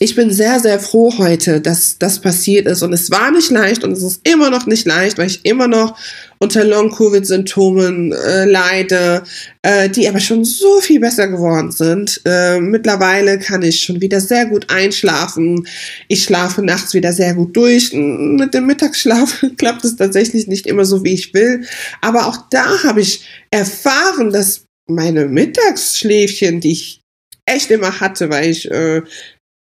ich 0.00 0.14
bin 0.14 0.30
sehr, 0.30 0.60
sehr 0.60 0.78
froh 0.78 1.12
heute, 1.18 1.60
dass 1.60 1.98
das 1.98 2.20
passiert 2.20 2.66
ist. 2.66 2.82
Und 2.82 2.92
es 2.92 3.10
war 3.10 3.30
nicht 3.30 3.50
leicht 3.50 3.84
und 3.84 3.92
es 3.92 4.02
ist 4.02 4.28
immer 4.28 4.50
noch 4.50 4.66
nicht 4.66 4.86
leicht, 4.86 5.18
weil 5.18 5.26
ich 5.26 5.44
immer 5.44 5.68
noch 5.68 5.98
unter 6.38 6.64
Long-Covid-Symptomen 6.64 8.12
äh, 8.12 8.44
leide, 8.44 9.22
äh, 9.62 9.88
die 9.88 10.08
aber 10.08 10.20
schon 10.20 10.44
so 10.44 10.80
viel 10.80 11.00
besser 11.00 11.28
geworden 11.28 11.70
sind. 11.70 12.20
Äh, 12.24 12.60
mittlerweile 12.60 13.38
kann 13.38 13.62
ich 13.62 13.80
schon 13.80 14.00
wieder 14.00 14.20
sehr 14.20 14.46
gut 14.46 14.68
einschlafen. 14.68 15.66
Ich 16.08 16.24
schlafe 16.24 16.62
nachts 16.62 16.92
wieder 16.94 17.12
sehr 17.12 17.34
gut 17.34 17.56
durch. 17.56 17.92
Mit 17.92 18.54
dem 18.54 18.66
Mittagsschlaf 18.66 19.44
klappt 19.56 19.84
es 19.84 19.96
tatsächlich 19.96 20.46
nicht 20.46 20.66
immer 20.66 20.84
so, 20.84 21.04
wie 21.04 21.14
ich 21.14 21.32
will. 21.32 21.64
Aber 22.02 22.26
auch 22.26 22.38
da 22.50 22.82
habe 22.84 23.00
ich 23.00 23.24
erfahren, 23.50 24.30
dass 24.30 24.64
meine 24.88 25.26
Mittagsschläfchen, 25.26 26.60
die 26.60 26.72
ich 26.72 27.00
echt 27.46 27.70
immer 27.70 28.00
hatte, 28.00 28.28
weil 28.28 28.50
ich 28.50 28.70
äh, 28.70 29.02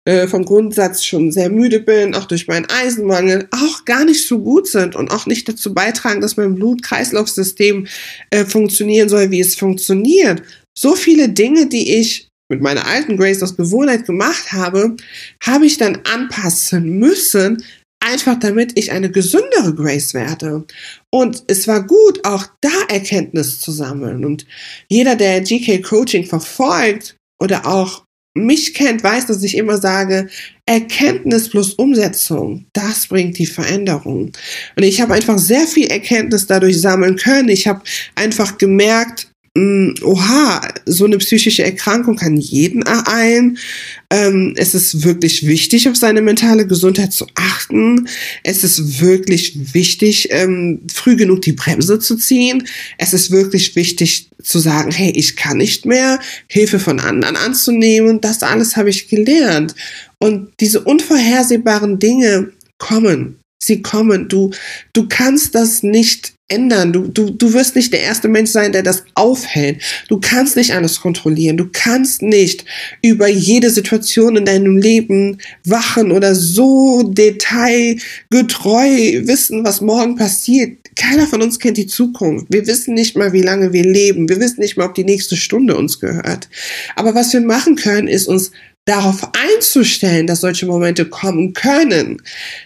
äh, 0.07 0.29
vom 0.29 0.45
Grundsatz 0.45 1.05
schon 1.05 1.33
sehr 1.33 1.51
müde 1.51 1.81
bin, 1.81 2.15
auch 2.15 2.27
durch 2.27 2.47
meinen 2.47 2.67
Eisenmangel, 2.71 3.49
auch 3.51 3.85
gar 3.85 4.05
nicht 4.05 4.27
so 4.27 4.39
gut 4.39 4.69
sind 4.69 4.95
und 4.95 5.11
auch 5.11 5.27
nicht 5.27 5.49
dazu 5.49 5.75
beitragen, 5.75 6.21
dass 6.21 6.37
mein 6.37 6.55
Blut-Kreislauf-System 6.55 7.89
äh, 8.31 8.45
funktionieren 8.45 9.09
soll, 9.09 9.33
wie 9.33 9.41
es 9.41 9.57
funktioniert. 9.57 10.43
So 10.79 10.95
viele 10.95 11.29
Dinge, 11.29 11.67
die 11.67 11.97
ich 11.97 12.29
mit 12.49 12.63
meiner 12.63 12.87
alten 12.87 13.17
Grace 13.17 13.43
aus 13.43 13.57
Gewohnheit 13.57 14.07
gemacht 14.07 14.53
habe, 14.53 14.95
habe 15.43 15.67
ich 15.67 15.77
dann 15.77 15.99
anpassen 16.05 17.01
müssen, 17.01 17.65
einfach 17.99 18.39
damit 18.39 18.79
ich 18.79 18.93
eine 18.93 19.11
gesündere 19.11 19.75
Grace 19.75 20.15
werde. 20.15 20.65
Und 21.13 21.43
es 21.49 21.67
war 21.67 21.85
gut, 21.85 22.25
auch 22.25 22.47
da 22.61 22.71
Erkenntnis 22.89 23.59
zu 23.59 23.73
sammeln. 23.73 24.25
Und 24.25 24.47
jeder, 24.89 25.17
der 25.17 25.41
GK 25.41 25.83
Coaching 25.83 26.25
verfolgt 26.25 27.17
oder 27.41 27.67
auch 27.67 28.06
mich 28.37 28.75
kennt, 28.75 29.03
weiß, 29.03 29.27
dass 29.27 29.43
ich 29.43 29.57
immer 29.57 29.79
sage, 29.79 30.29
Erkenntnis 30.67 31.49
plus 31.49 31.75
Umsetzung, 31.75 32.67
das 32.73 33.07
bringt 33.07 33.39
die 33.39 33.47
Veränderung. 33.47 34.33
Und 34.77 34.83
ich 34.83 35.01
habe 35.01 35.15
einfach 35.15 35.39
sehr 35.39 35.67
viel 35.67 35.87
Erkenntnis 35.87 36.47
dadurch 36.47 36.81
sammeln 36.81 37.17
können. 37.17 37.49
Ich 37.49 37.67
habe 37.67 37.83
einfach 38.15 38.59
gemerkt, 38.59 39.29
oha, 40.03 40.61
so 40.85 41.05
eine 41.05 41.19
psychische 41.19 41.65
Erkrankung 41.65 42.17
kann 42.17 42.37
jeden 42.37 42.83
ereilen. 42.83 43.59
Ähm, 44.11 44.55
es 44.57 44.75
ist 44.75 45.05
wirklich 45.05 45.47
wichtig, 45.47 45.89
auf 45.89 45.97
seine 45.97 46.21
mentale 46.21 46.67
Gesundheit 46.67 47.13
zu 47.13 47.27
achten. 47.35 48.09
Es 48.43 48.65
ist 48.65 49.01
wirklich 49.01 49.75
wichtig, 49.75 50.29
ähm, 50.31 50.83
früh 50.93 51.17
genug 51.17 51.43
die 51.43 51.53
Bremse 51.53 51.99
zu 51.99 52.17
ziehen. 52.17 52.67
Es 52.99 53.15
ist 53.15 53.31
wirklich 53.31 53.75
wichtig 53.77 54.29
zu 54.43 54.59
sagen, 54.59 54.91
hey, 54.91 55.11
ich 55.11 55.37
kann 55.37 55.57
nicht 55.57 55.87
mehr, 55.87 56.21
Hilfe 56.49 56.79
von 56.79 57.01
anderen 57.01 57.37
anzunehmen. 57.37 58.21
Das 58.21 58.43
alles 58.43 58.77
habe 58.77 58.91
ich 58.91 59.09
gelernt. 59.09 59.75
Und 60.19 60.53
diese 60.61 60.81
unvorhersehbaren 60.83 61.99
Dinge 61.99 62.53
kommen. 62.79 63.41
Sie 63.59 63.83
kommen. 63.83 64.29
Du, 64.29 64.51
du 64.93 65.09
kannst 65.09 65.55
das 65.55 65.83
nicht 65.83 66.36
ändern. 66.49 66.93
Du, 66.93 67.09
du, 67.09 67.31
du 67.31 67.53
wirst 67.53 67.75
nicht 67.75 67.93
der 67.93 68.03
erste 68.03 68.29
Mensch 68.29 68.51
sein, 68.51 68.71
der 68.73 68.83
das 68.83 69.05
aufhält. 69.15 69.83
Du 70.09 70.21
kannst 70.21 70.57
nicht 70.57 70.75
alles 70.75 71.01
kontrollieren. 71.01 71.57
Du 71.57 71.69
kannst 71.73 72.21
nicht 72.23 72.65
über 73.03 73.27
jede 73.29 73.71
Situation 73.71 74.37
in 74.37 74.45
deinem 74.45 74.77
Leben 74.77 75.39
wachen 75.65 76.13
oder 76.13 76.37
so 76.37 77.03
detailgetreu 77.03 79.27
wissen, 79.27 79.65
was 79.65 79.81
morgen 79.81 80.15
passiert. 80.17 80.79
Keiner 80.95 81.27
von 81.27 81.43
uns 81.43 81.59
kennt 81.59 81.77
die 81.77 81.89
Zukunft. 81.89 82.47
Wir 82.49 82.67
wissen 82.67 82.95
nicht 82.95 83.17
mal, 83.17 83.33
wie 83.33 83.43
lange 83.43 83.73
wir 83.73 83.85
leben. 83.85 84.29
Wir 84.29 84.39
wissen 84.41 84.61
nicht 84.61 84.79
mal, 84.79 84.87
ob 84.87 84.95
die 84.95 85.05
nächste 85.05 85.37
Stunde 85.37 85.77
uns 85.77 86.01
gehört. 86.01 86.49
Aber 86.95 87.15
was 87.15 87.33
wir 87.33 87.41
machen 87.41 87.77
können, 87.77 88.09
ist 88.09 88.29
uns 88.29 88.53
darauf 88.87 89.29
einzustellen, 89.35 90.27
dass 90.27 90.41
solche 90.41 90.65
Momente 90.65 91.07
kommen 91.07 91.53
können. 91.53 92.23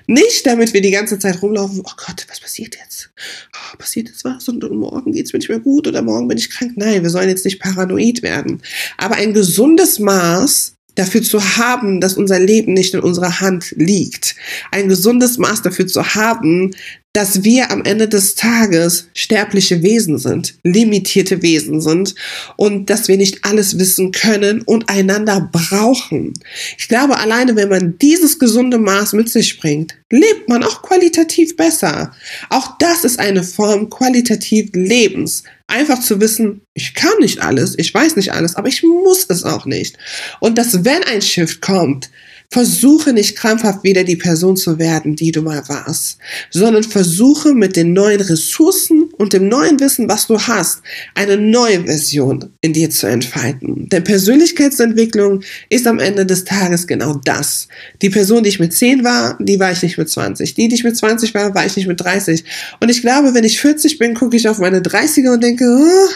Nicht, 0.07 0.47
damit 0.47 0.73
wir 0.75 0.83
die 0.83 0.91
ganze 0.91 1.19
Zeit 1.19 1.43
rumlaufen, 1.43 1.81
oh 1.81 1.93
Gott, 1.97 2.27
was 2.29 2.41
passiert 2.41 2.77
jetzt? 2.77 3.11
Oh, 3.55 3.77
passiert 3.79 4.09
jetzt 4.09 4.25
was 4.25 4.47
und, 4.49 4.63
und 4.63 4.77
morgen 4.77 5.13
geht's 5.13 5.33
mir 5.33 5.39
nicht 5.39 5.49
mehr 5.49 5.61
gut 5.61 5.89
oder 5.89 6.03
morgen 6.03 6.29
bin 6.29 6.39
ich 6.39 6.51
krank. 6.51 6.73
Nein, 6.77 7.03
wir 7.03 7.11
sollen 7.11 7.31
jetzt 7.31 7.47
nicht 7.47 7.59
paranoid 7.59 8.23
werden. 8.23 8.63
Aber 8.99 9.17
ein 9.17 9.33
gesundes 9.33 9.99
Maß 9.99 10.75
dafür 10.95 11.23
zu 11.23 11.57
haben, 11.57 12.01
dass 12.01 12.15
unser 12.15 12.39
Leben 12.39 12.75
nicht 12.75 12.95
in 12.95 13.01
unserer 13.01 13.41
Hand 13.41 13.75
liegt. 13.77 14.37
Ein 14.71 14.89
gesundes 14.89 15.39
Maß 15.39 15.63
dafür 15.63 15.87
zu 15.87 16.15
haben, 16.15 16.73
dass 17.13 17.43
wir 17.43 17.73
am 17.73 17.83
Ende 17.85 18.07
des 18.07 18.37
Tages 18.37 19.09
sterbliche 19.15 19.83
Wesen 19.83 20.19
sind, 20.19 20.55
limitierte 20.63 21.43
Wesen 21.43 21.81
sind 21.81 22.15
und 22.57 22.89
dass 22.89 23.09
wir 23.09 23.17
nicht 23.17 23.45
alles 23.45 23.79
wissen 23.79 24.13
können 24.13 24.63
und 24.63 24.89
einander 24.89 25.49
brauchen. 25.51 26.35
Ich 26.79 26.87
glaube, 26.87 27.19
alleine 27.19 27.57
wenn 27.57 27.69
man 27.69 27.99
dieses 27.99 28.39
gesunde 28.39 28.79
Maß 28.79 29.15
mit 29.15 29.29
sich 29.29 29.59
bringt, 29.59 29.97
lebt 30.11 30.49
man 30.49 30.63
auch 30.63 30.83
qualitativ 30.83 31.57
besser. 31.57 32.13
Auch 32.49 32.79
das 32.79 33.05
ist 33.05 33.19
eine 33.19 33.43
Form 33.43 33.91
qualitativ 33.91 34.71
Lebens. 34.73 35.43
Einfach 35.71 36.01
zu 36.01 36.21
wissen, 36.21 36.63
ich 36.75 36.95
kann 36.95 37.19
nicht 37.21 37.41
alles, 37.41 37.79
ich 37.79 37.95
weiß 37.95 38.17
nicht 38.17 38.33
alles, 38.33 38.57
aber 38.57 38.69
ich 38.69 38.83
muss 38.83 39.27
es 39.29 39.45
auch 39.45 39.67
nicht. 39.67 39.97
Und 40.41 40.59
dass 40.59 40.85
wenn 40.85 41.03
ein 41.05 41.23
Shift 41.23 41.63
kommt, 41.63 42.11
Versuche 42.53 43.13
nicht 43.13 43.37
krampfhaft 43.37 43.85
wieder 43.85 44.03
die 44.03 44.17
Person 44.17 44.57
zu 44.57 44.81
werden, 44.81 45.15
die 45.15 45.31
du 45.31 45.41
mal 45.41 45.63
warst, 45.69 46.19
sondern 46.51 46.83
versuche 46.83 47.55
mit 47.55 47.77
den 47.77 47.93
neuen 47.93 48.21
Ressourcen 48.21 49.10
und 49.21 49.35
dem 49.35 49.49
neuen 49.49 49.79
Wissen, 49.81 50.09
was 50.09 50.29
du 50.29 50.41
hast, 50.41 50.81
eine 51.15 51.37
neue 51.37 51.85
Version 51.85 52.49
in 52.63 52.73
dir 52.73 52.89
zu 52.89 53.07
entfalten. 53.07 53.87
Denn 53.91 54.03
Persönlichkeitsentwicklung 54.03 55.43
ist 55.69 55.87
am 55.87 55.99
Ende 55.99 56.25
des 56.25 56.45
Tages 56.45 56.87
genau 56.87 57.21
das. 57.23 57.69
Die 58.01 58.09
Person, 58.09 58.45
die 58.45 58.49
ich 58.49 58.61
mit 58.61 58.73
10 58.73 59.05
war, 59.05 59.37
die 59.39 59.61
war 59.61 59.73
ich 59.73 59.83
nicht 59.83 59.99
mit 59.99 60.09
20. 60.09 60.55
Die, 60.55 60.69
die 60.69 60.75
ich 60.75 60.85
mit 60.85 60.97
20 60.97 61.35
war, 61.35 61.55
war 61.55 61.67
ich 61.67 61.77
nicht 61.77 61.87
mit 61.87 62.01
30. 62.01 62.45
Und 62.81 62.89
ich 62.89 63.03
glaube, 63.03 63.35
wenn 63.35 63.45
ich 63.45 63.61
40 63.61 63.99
bin, 63.99 64.15
gucke 64.15 64.39
ich 64.39 64.49
auf 64.49 64.59
meine 64.59 64.81
30er 64.81 65.35
und 65.35 65.43
denke, 65.43 65.67
oh, 65.67 66.09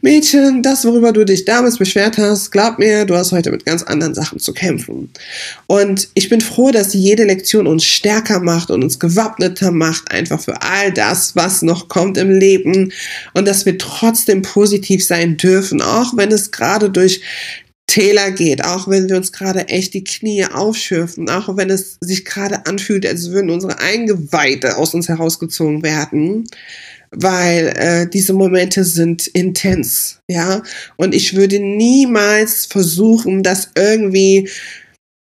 Mädchen, 0.00 0.62
das, 0.62 0.84
worüber 0.84 1.12
du 1.12 1.24
dich 1.24 1.46
damals 1.46 1.78
beschwert 1.78 2.16
hast, 2.16 2.52
glaub 2.52 2.78
mir, 2.78 3.06
du 3.06 3.16
hast 3.16 3.32
heute 3.32 3.50
mit 3.50 3.66
ganz 3.66 3.82
anderen 3.82 4.14
Sachen 4.14 4.38
zu 4.38 4.52
kämpfen. 4.52 5.10
Und 5.66 6.10
ich 6.14 6.28
bin 6.28 6.40
froh, 6.40 6.70
dass 6.70 6.94
jede 6.94 7.24
Lektion 7.24 7.66
uns 7.66 7.82
stärker 7.82 8.38
macht 8.38 8.70
und 8.70 8.84
uns 8.84 9.00
gewappneter 9.00 9.72
macht, 9.72 10.12
einfach 10.12 10.40
für 10.40 10.62
all 10.62 10.92
das, 10.92 11.34
was 11.34 11.62
noch 11.62 11.88
kommt 11.88 12.18
im 12.18 12.35
Leben. 12.38 12.92
Und 13.34 13.48
dass 13.48 13.66
wir 13.66 13.78
trotzdem 13.78 14.42
positiv 14.42 15.04
sein 15.04 15.36
dürfen, 15.36 15.82
auch 15.82 16.16
wenn 16.16 16.30
es 16.30 16.50
gerade 16.50 16.90
durch 16.90 17.20
Täler 17.86 18.32
geht, 18.32 18.64
auch 18.64 18.88
wenn 18.88 19.08
wir 19.08 19.16
uns 19.16 19.32
gerade 19.32 19.68
echt 19.68 19.94
die 19.94 20.04
Knie 20.04 20.44
aufschürfen, 20.44 21.30
auch 21.30 21.56
wenn 21.56 21.70
es 21.70 21.98
sich 22.00 22.24
gerade 22.24 22.66
anfühlt, 22.66 23.06
als 23.06 23.30
würden 23.30 23.50
unsere 23.50 23.78
Eingeweide 23.78 24.76
aus 24.76 24.92
uns 24.92 25.08
herausgezogen 25.08 25.82
werden 25.82 26.44
weil 27.10 27.72
äh, 27.76 28.08
diese 28.08 28.32
Momente 28.32 28.84
sind 28.84 29.26
intens, 29.28 30.20
ja. 30.28 30.62
Und 30.96 31.14
ich 31.14 31.34
würde 31.34 31.58
niemals 31.58 32.66
versuchen, 32.66 33.42
das 33.42 33.70
irgendwie 33.74 34.48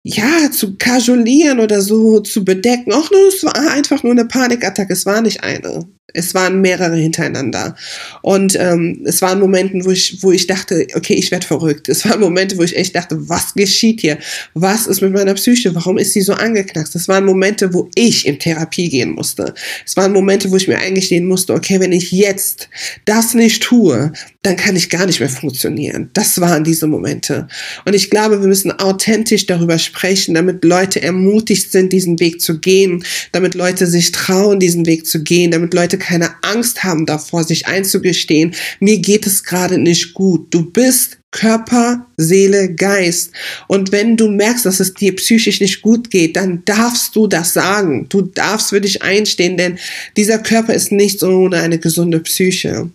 ja, 0.05 0.51
zu 0.51 0.77
kajulieren 0.77 1.61
oder 1.61 1.81
so 1.81 2.20
zu 2.20 2.44
bedecken. 2.44 2.92
Auch 2.92 3.11
nur, 3.11 3.29
es 3.29 3.44
war 3.44 3.70
einfach 3.70 4.03
nur 4.03 4.12
eine 4.12 4.25
Panikattacke, 4.25 4.92
es 4.92 5.07
war 5.07 5.20
nicht 5.20 5.44
eine. 5.44 5.87
Es 6.14 6.35
waren 6.35 6.61
mehrere 6.61 6.96
hintereinander. 6.96 7.77
Und 8.22 8.57
ähm, 8.59 9.03
es 9.05 9.22
waren 9.22 9.40
Momenten, 9.40 9.85
wo 9.85 9.90
ich, 9.90 10.22
wo 10.22 10.33
ich 10.33 10.46
dachte, 10.46 10.87
okay, 10.94 11.14
ich 11.14 11.31
werde 11.31 11.46
verrückt. 11.46 11.88
Es 11.88 12.05
waren 12.09 12.20
Momente, 12.20 12.57
wo 12.59 12.62
ich 12.62 12.77
echt 12.77 12.94
dachte, 12.94 13.16
was 13.29 13.55
geschieht 13.55 14.01
hier? 14.01 14.18
Was 14.55 14.87
ist 14.87 15.01
mit 15.01 15.12
meiner 15.12 15.35
Psyche? 15.35 15.75
Warum 15.75 15.98
ist 15.98 16.12
sie 16.12 16.22
so 16.22 16.35
angeknackst? 16.35 16.94
Es 16.94 17.09
waren 17.09 17.25
Momente, 17.25 17.72
wo 17.75 17.88
ich 17.94 18.27
in 18.27 18.38
Therapie 18.38 18.88
gehen 18.88 19.11
musste. 19.11 19.55
Es 19.85 19.96
waren 19.96 20.12
Momente, 20.12 20.51
wo 20.51 20.57
ich 20.57 20.68
mir 20.68 20.79
eingestehen 20.79 21.27
musste, 21.27 21.55
okay, 21.55 21.81
wenn 21.81 21.92
ich 21.92 22.12
jetzt 22.12 22.68
das 23.05 23.35
nicht 23.35 23.62
tue, 23.62 24.12
dann 24.42 24.57
kann 24.57 24.75
ich 24.75 24.90
gar 24.90 25.07
nicht 25.07 25.20
mehr 25.20 25.29
funktionieren. 25.29 26.11
Das 26.14 26.40
waren 26.40 26.64
diese 26.64 26.88
Momente. 26.88 27.46
Und 27.85 27.94
ich 27.94 28.11
glaube, 28.11 28.40
wir 28.40 28.48
müssen 28.48 28.72
authentisch 28.72 29.46
darüber 29.46 29.79
sprechen, 29.79 30.35
damit 30.35 30.64
Leute 30.64 31.01
ermutigt 31.01 31.70
sind, 31.70 31.92
diesen 31.92 32.18
Weg 32.18 32.40
zu 32.40 32.59
gehen, 32.59 33.05
damit 33.31 33.55
Leute 33.55 33.87
sich 33.87 34.11
trauen, 34.11 34.59
diesen 34.59 34.85
Weg 34.87 35.07
zu 35.07 35.22
gehen, 35.22 35.53
damit 35.53 35.75
Leute 35.75 35.96
keine 36.02 36.34
Angst 36.42 36.82
haben 36.82 37.06
davor, 37.06 37.44
sich 37.44 37.66
einzugestehen, 37.66 38.54
mir 38.80 38.98
geht 38.98 39.26
es 39.26 39.44
gerade 39.44 39.78
nicht 39.78 40.14
gut. 40.14 40.52
Du 40.52 40.70
bist 40.70 41.18
Körper, 41.30 42.06
Seele, 42.16 42.74
Geist. 42.74 43.32
Und 43.68 43.90
wenn 43.90 44.16
du 44.16 44.28
merkst, 44.28 44.66
dass 44.66 44.80
es 44.80 44.92
dir 44.94 45.16
psychisch 45.16 45.60
nicht 45.60 45.80
gut 45.80 46.10
geht, 46.10 46.36
dann 46.36 46.62
darfst 46.64 47.16
du 47.16 47.26
das 47.26 47.54
sagen. 47.54 48.06
Du 48.08 48.22
darfst 48.22 48.68
für 48.70 48.80
dich 48.80 49.02
einstehen, 49.02 49.56
denn 49.56 49.78
dieser 50.16 50.38
Körper 50.38 50.74
ist 50.74 50.92
nichts 50.92 51.22
ohne 51.22 51.60
eine 51.60 51.78
gesunde 51.78 52.20
Psyche. 52.20 52.90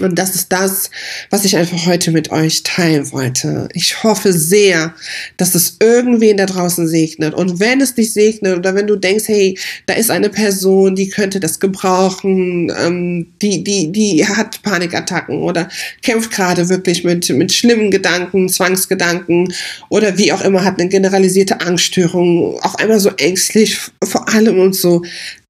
Und 0.00 0.18
das 0.18 0.34
ist 0.34 0.52
das, 0.52 0.90
was 1.30 1.44
ich 1.44 1.56
einfach 1.56 1.86
heute 1.86 2.10
mit 2.10 2.30
euch 2.30 2.62
teilen 2.62 3.10
wollte. 3.12 3.68
Ich 3.72 4.02
hoffe 4.02 4.32
sehr, 4.32 4.94
dass 5.36 5.54
es 5.54 5.76
irgendwen 5.80 6.36
da 6.36 6.46
draußen 6.46 6.86
segnet. 6.86 7.34
Und 7.34 7.60
wenn 7.60 7.80
es 7.80 7.94
dich 7.94 8.12
segnet 8.12 8.56
oder 8.56 8.74
wenn 8.74 8.86
du 8.86 8.96
denkst, 8.96 9.24
hey, 9.28 9.58
da 9.86 9.94
ist 9.94 10.10
eine 10.10 10.30
Person, 10.30 10.94
die 10.94 11.08
könnte 11.08 11.40
das 11.40 11.60
gebrauchen, 11.60 12.72
ähm, 12.78 13.26
die, 13.42 13.62
die, 13.64 13.92
die 13.92 14.26
hat 14.26 14.62
Panikattacken 14.62 15.42
oder 15.42 15.68
kämpft 16.02 16.30
gerade 16.30 16.68
wirklich 16.68 17.04
mit, 17.04 17.28
mit 17.30 17.52
schlimmen 17.52 17.90
Gedanken, 17.90 18.48
Zwangsgedanken 18.48 19.52
oder 19.88 20.18
wie 20.18 20.32
auch 20.32 20.42
immer, 20.42 20.64
hat 20.64 20.80
eine 20.80 20.88
generalisierte 20.88 21.60
Angststörung, 21.60 22.58
auf 22.60 22.76
einmal 22.76 23.00
so 23.00 23.10
ängstlich 23.16 23.78
vor 24.02 24.28
allem 24.28 24.58
und 24.58 24.74
so, 24.74 25.02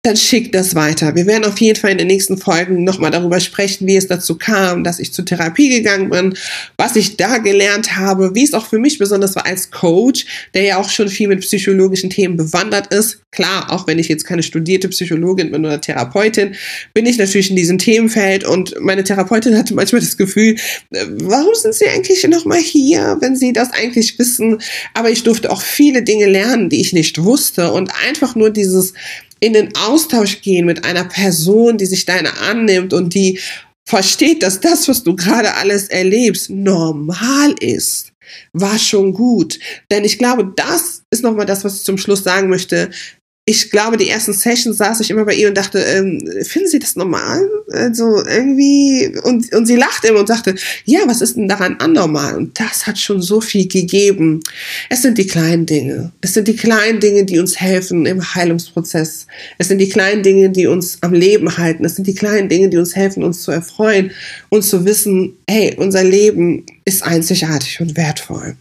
dann 0.06 0.16
schickt 0.16 0.54
das 0.54 0.76
weiter. 0.76 1.16
Wir 1.16 1.26
werden 1.26 1.44
auf 1.44 1.58
jeden 1.58 1.78
Fall 1.78 1.90
in 1.90 1.98
den 1.98 2.06
nächsten 2.06 2.38
Folgen 2.38 2.84
nochmal 2.84 3.10
darüber 3.10 3.40
sprechen, 3.40 3.88
wie 3.88 3.96
es 3.96 4.06
dazu 4.06 4.38
kam, 4.38 4.84
dass 4.84 5.00
ich 5.00 5.12
zur 5.12 5.24
Therapie 5.24 5.68
gegangen 5.68 6.10
bin, 6.10 6.34
was 6.76 6.94
ich 6.94 7.16
da 7.16 7.38
gelernt 7.38 7.96
habe, 7.96 8.32
wie 8.34 8.44
es 8.44 8.54
auch 8.54 8.66
für 8.66 8.78
mich 8.78 8.98
besonders 8.98 9.34
war 9.34 9.46
als 9.46 9.72
Coach, 9.72 10.24
der 10.54 10.62
ja 10.62 10.76
auch 10.76 10.90
schon 10.90 11.08
viel 11.08 11.26
mit 11.26 11.40
psychologischen 11.40 12.08
Themen 12.08 12.36
bewandert 12.36 12.94
ist. 12.94 13.20
Klar, 13.32 13.72
auch 13.72 13.88
wenn 13.88 13.98
ich 13.98 14.06
jetzt 14.06 14.24
keine 14.24 14.44
studierte 14.44 14.88
Psychologin 14.88 15.50
bin 15.50 15.64
oder 15.64 15.80
Therapeutin, 15.80 16.54
bin 16.94 17.04
ich 17.04 17.18
natürlich 17.18 17.50
in 17.50 17.56
diesem 17.56 17.78
Themenfeld 17.78 18.44
und 18.44 18.74
meine 18.80 19.02
Therapeutin 19.02 19.58
hatte 19.58 19.74
manchmal 19.74 20.00
das 20.00 20.16
Gefühl, 20.16 20.54
äh, 20.92 21.04
warum 21.22 21.54
sind 21.54 21.74
Sie 21.74 21.88
eigentlich 21.88 22.24
nochmal 22.28 22.60
hier, 22.60 23.16
wenn 23.20 23.34
Sie 23.34 23.52
das 23.52 23.72
eigentlich 23.72 24.18
wissen? 24.20 24.58
Aber 24.94 25.10
ich 25.10 25.24
durfte 25.24 25.50
auch 25.50 25.60
viele 25.60 26.02
Dinge 26.02 26.26
lernen, 26.26 26.70
die 26.70 26.80
ich 26.80 26.92
nicht 26.92 27.22
wusste 27.22 27.72
und 27.72 27.90
einfach 28.06 28.36
nur 28.36 28.50
dieses 28.50 28.94
in 29.40 29.52
den 29.52 29.74
Austausch 29.76 30.40
gehen 30.42 30.66
mit 30.66 30.84
einer 30.84 31.04
Person, 31.04 31.78
die 31.78 31.86
sich 31.86 32.04
deiner 32.04 32.40
annimmt 32.42 32.92
und 32.92 33.14
die 33.14 33.38
versteht, 33.84 34.42
dass 34.42 34.60
das, 34.60 34.88
was 34.88 35.02
du 35.02 35.14
gerade 35.14 35.54
alles 35.54 35.88
erlebst, 35.88 36.50
normal 36.50 37.54
ist, 37.60 38.12
war 38.52 38.78
schon 38.78 39.12
gut. 39.12 39.58
Denn 39.90 40.04
ich 40.04 40.18
glaube, 40.18 40.52
das 40.56 41.02
ist 41.10 41.22
nochmal 41.22 41.46
das, 41.46 41.64
was 41.64 41.76
ich 41.76 41.82
zum 41.84 41.98
Schluss 41.98 42.24
sagen 42.24 42.48
möchte 42.48 42.90
ich 43.48 43.70
glaube, 43.70 43.96
die 43.96 44.08
ersten 44.08 44.32
Sessions 44.32 44.78
saß 44.78 44.98
ich 44.98 45.10
immer 45.10 45.24
bei 45.24 45.34
ihr 45.34 45.46
und 45.46 45.56
dachte, 45.56 45.78
ähm, 45.78 46.20
finden 46.42 46.68
Sie 46.68 46.80
das 46.80 46.96
normal? 46.96 47.48
Also 47.70 48.24
irgendwie, 48.26 49.16
und, 49.22 49.54
und 49.54 49.66
sie 49.66 49.76
lachte 49.76 50.08
immer 50.08 50.18
und 50.18 50.26
sagte, 50.26 50.56
ja, 50.84 51.00
was 51.06 51.20
ist 51.20 51.36
denn 51.36 51.46
daran 51.46 51.76
anormal? 51.78 52.36
Und 52.36 52.58
das 52.58 52.88
hat 52.88 52.98
schon 52.98 53.22
so 53.22 53.40
viel 53.40 53.68
gegeben. 53.68 54.40
Es 54.90 55.02
sind 55.02 55.16
die 55.16 55.28
kleinen 55.28 55.64
Dinge. 55.64 56.10
Es 56.22 56.34
sind 56.34 56.48
die 56.48 56.56
kleinen 56.56 56.98
Dinge, 56.98 57.24
die 57.24 57.38
uns 57.38 57.60
helfen 57.60 58.04
im 58.04 58.34
Heilungsprozess. 58.34 59.28
Es 59.58 59.68
sind 59.68 59.78
die 59.78 59.90
kleinen 59.90 60.24
Dinge, 60.24 60.50
die 60.50 60.66
uns 60.66 60.98
am 61.02 61.12
Leben 61.12 61.56
halten. 61.56 61.84
Es 61.84 61.94
sind 61.94 62.08
die 62.08 62.16
kleinen 62.16 62.48
Dinge, 62.48 62.68
die 62.68 62.78
uns 62.78 62.96
helfen, 62.96 63.22
uns 63.22 63.42
zu 63.42 63.52
erfreuen 63.52 64.10
und 64.48 64.64
zu 64.64 64.84
wissen, 64.84 65.36
hey, 65.48 65.72
unser 65.78 66.02
Leben 66.02 66.66
ist 66.84 67.04
einzigartig 67.04 67.80
und 67.80 67.96
wertvoll. 67.96 68.56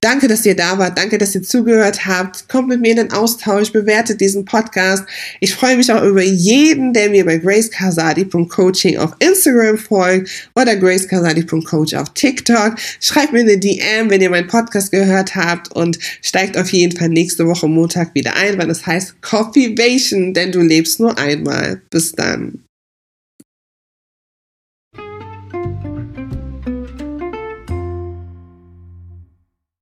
Danke, 0.00 0.28
dass 0.28 0.46
ihr 0.46 0.56
da 0.56 0.78
wart. 0.78 0.96
Danke, 0.96 1.18
dass 1.18 1.34
ihr 1.34 1.42
zugehört 1.42 2.06
habt. 2.06 2.48
Kommt 2.48 2.68
mit 2.68 2.80
mir 2.80 2.90
in 2.90 2.96
den 2.96 3.12
Austausch, 3.12 3.70
bewertet 3.70 4.20
diesen 4.20 4.44
Podcast. 4.44 5.04
Ich 5.40 5.54
freue 5.54 5.76
mich 5.76 5.92
auch 5.92 6.02
über 6.02 6.22
jeden, 6.22 6.92
der 6.92 7.10
mir 7.10 7.24
bei 7.24 7.36
gracecasadi.coaching 7.38 8.98
auf 8.98 9.12
Instagram 9.18 9.78
folgt 9.78 10.30
oder 10.54 10.74
gracecasadi.coach 10.76 11.94
auf 11.94 12.10
TikTok. 12.14 12.76
Schreibt 13.00 13.32
mir 13.32 13.40
eine 13.40 13.58
DM, 13.58 14.08
wenn 14.08 14.22
ihr 14.22 14.30
meinen 14.30 14.48
Podcast 14.48 14.90
gehört 14.90 15.36
habt 15.36 15.70
und 15.72 15.98
steigt 16.22 16.56
auf 16.56 16.72
jeden 16.72 16.96
Fall 16.96 17.10
nächste 17.10 17.46
Woche 17.46 17.68
Montag 17.68 18.14
wieder 18.14 18.34
ein, 18.34 18.58
weil 18.58 18.70
es 18.70 18.86
heißt 18.86 19.20
Coffeevation, 19.20 20.32
denn 20.34 20.52
du 20.52 20.60
lebst 20.60 20.98
nur 20.98 21.18
einmal. 21.18 21.82
Bis 21.90 22.12
dann. 22.12 22.64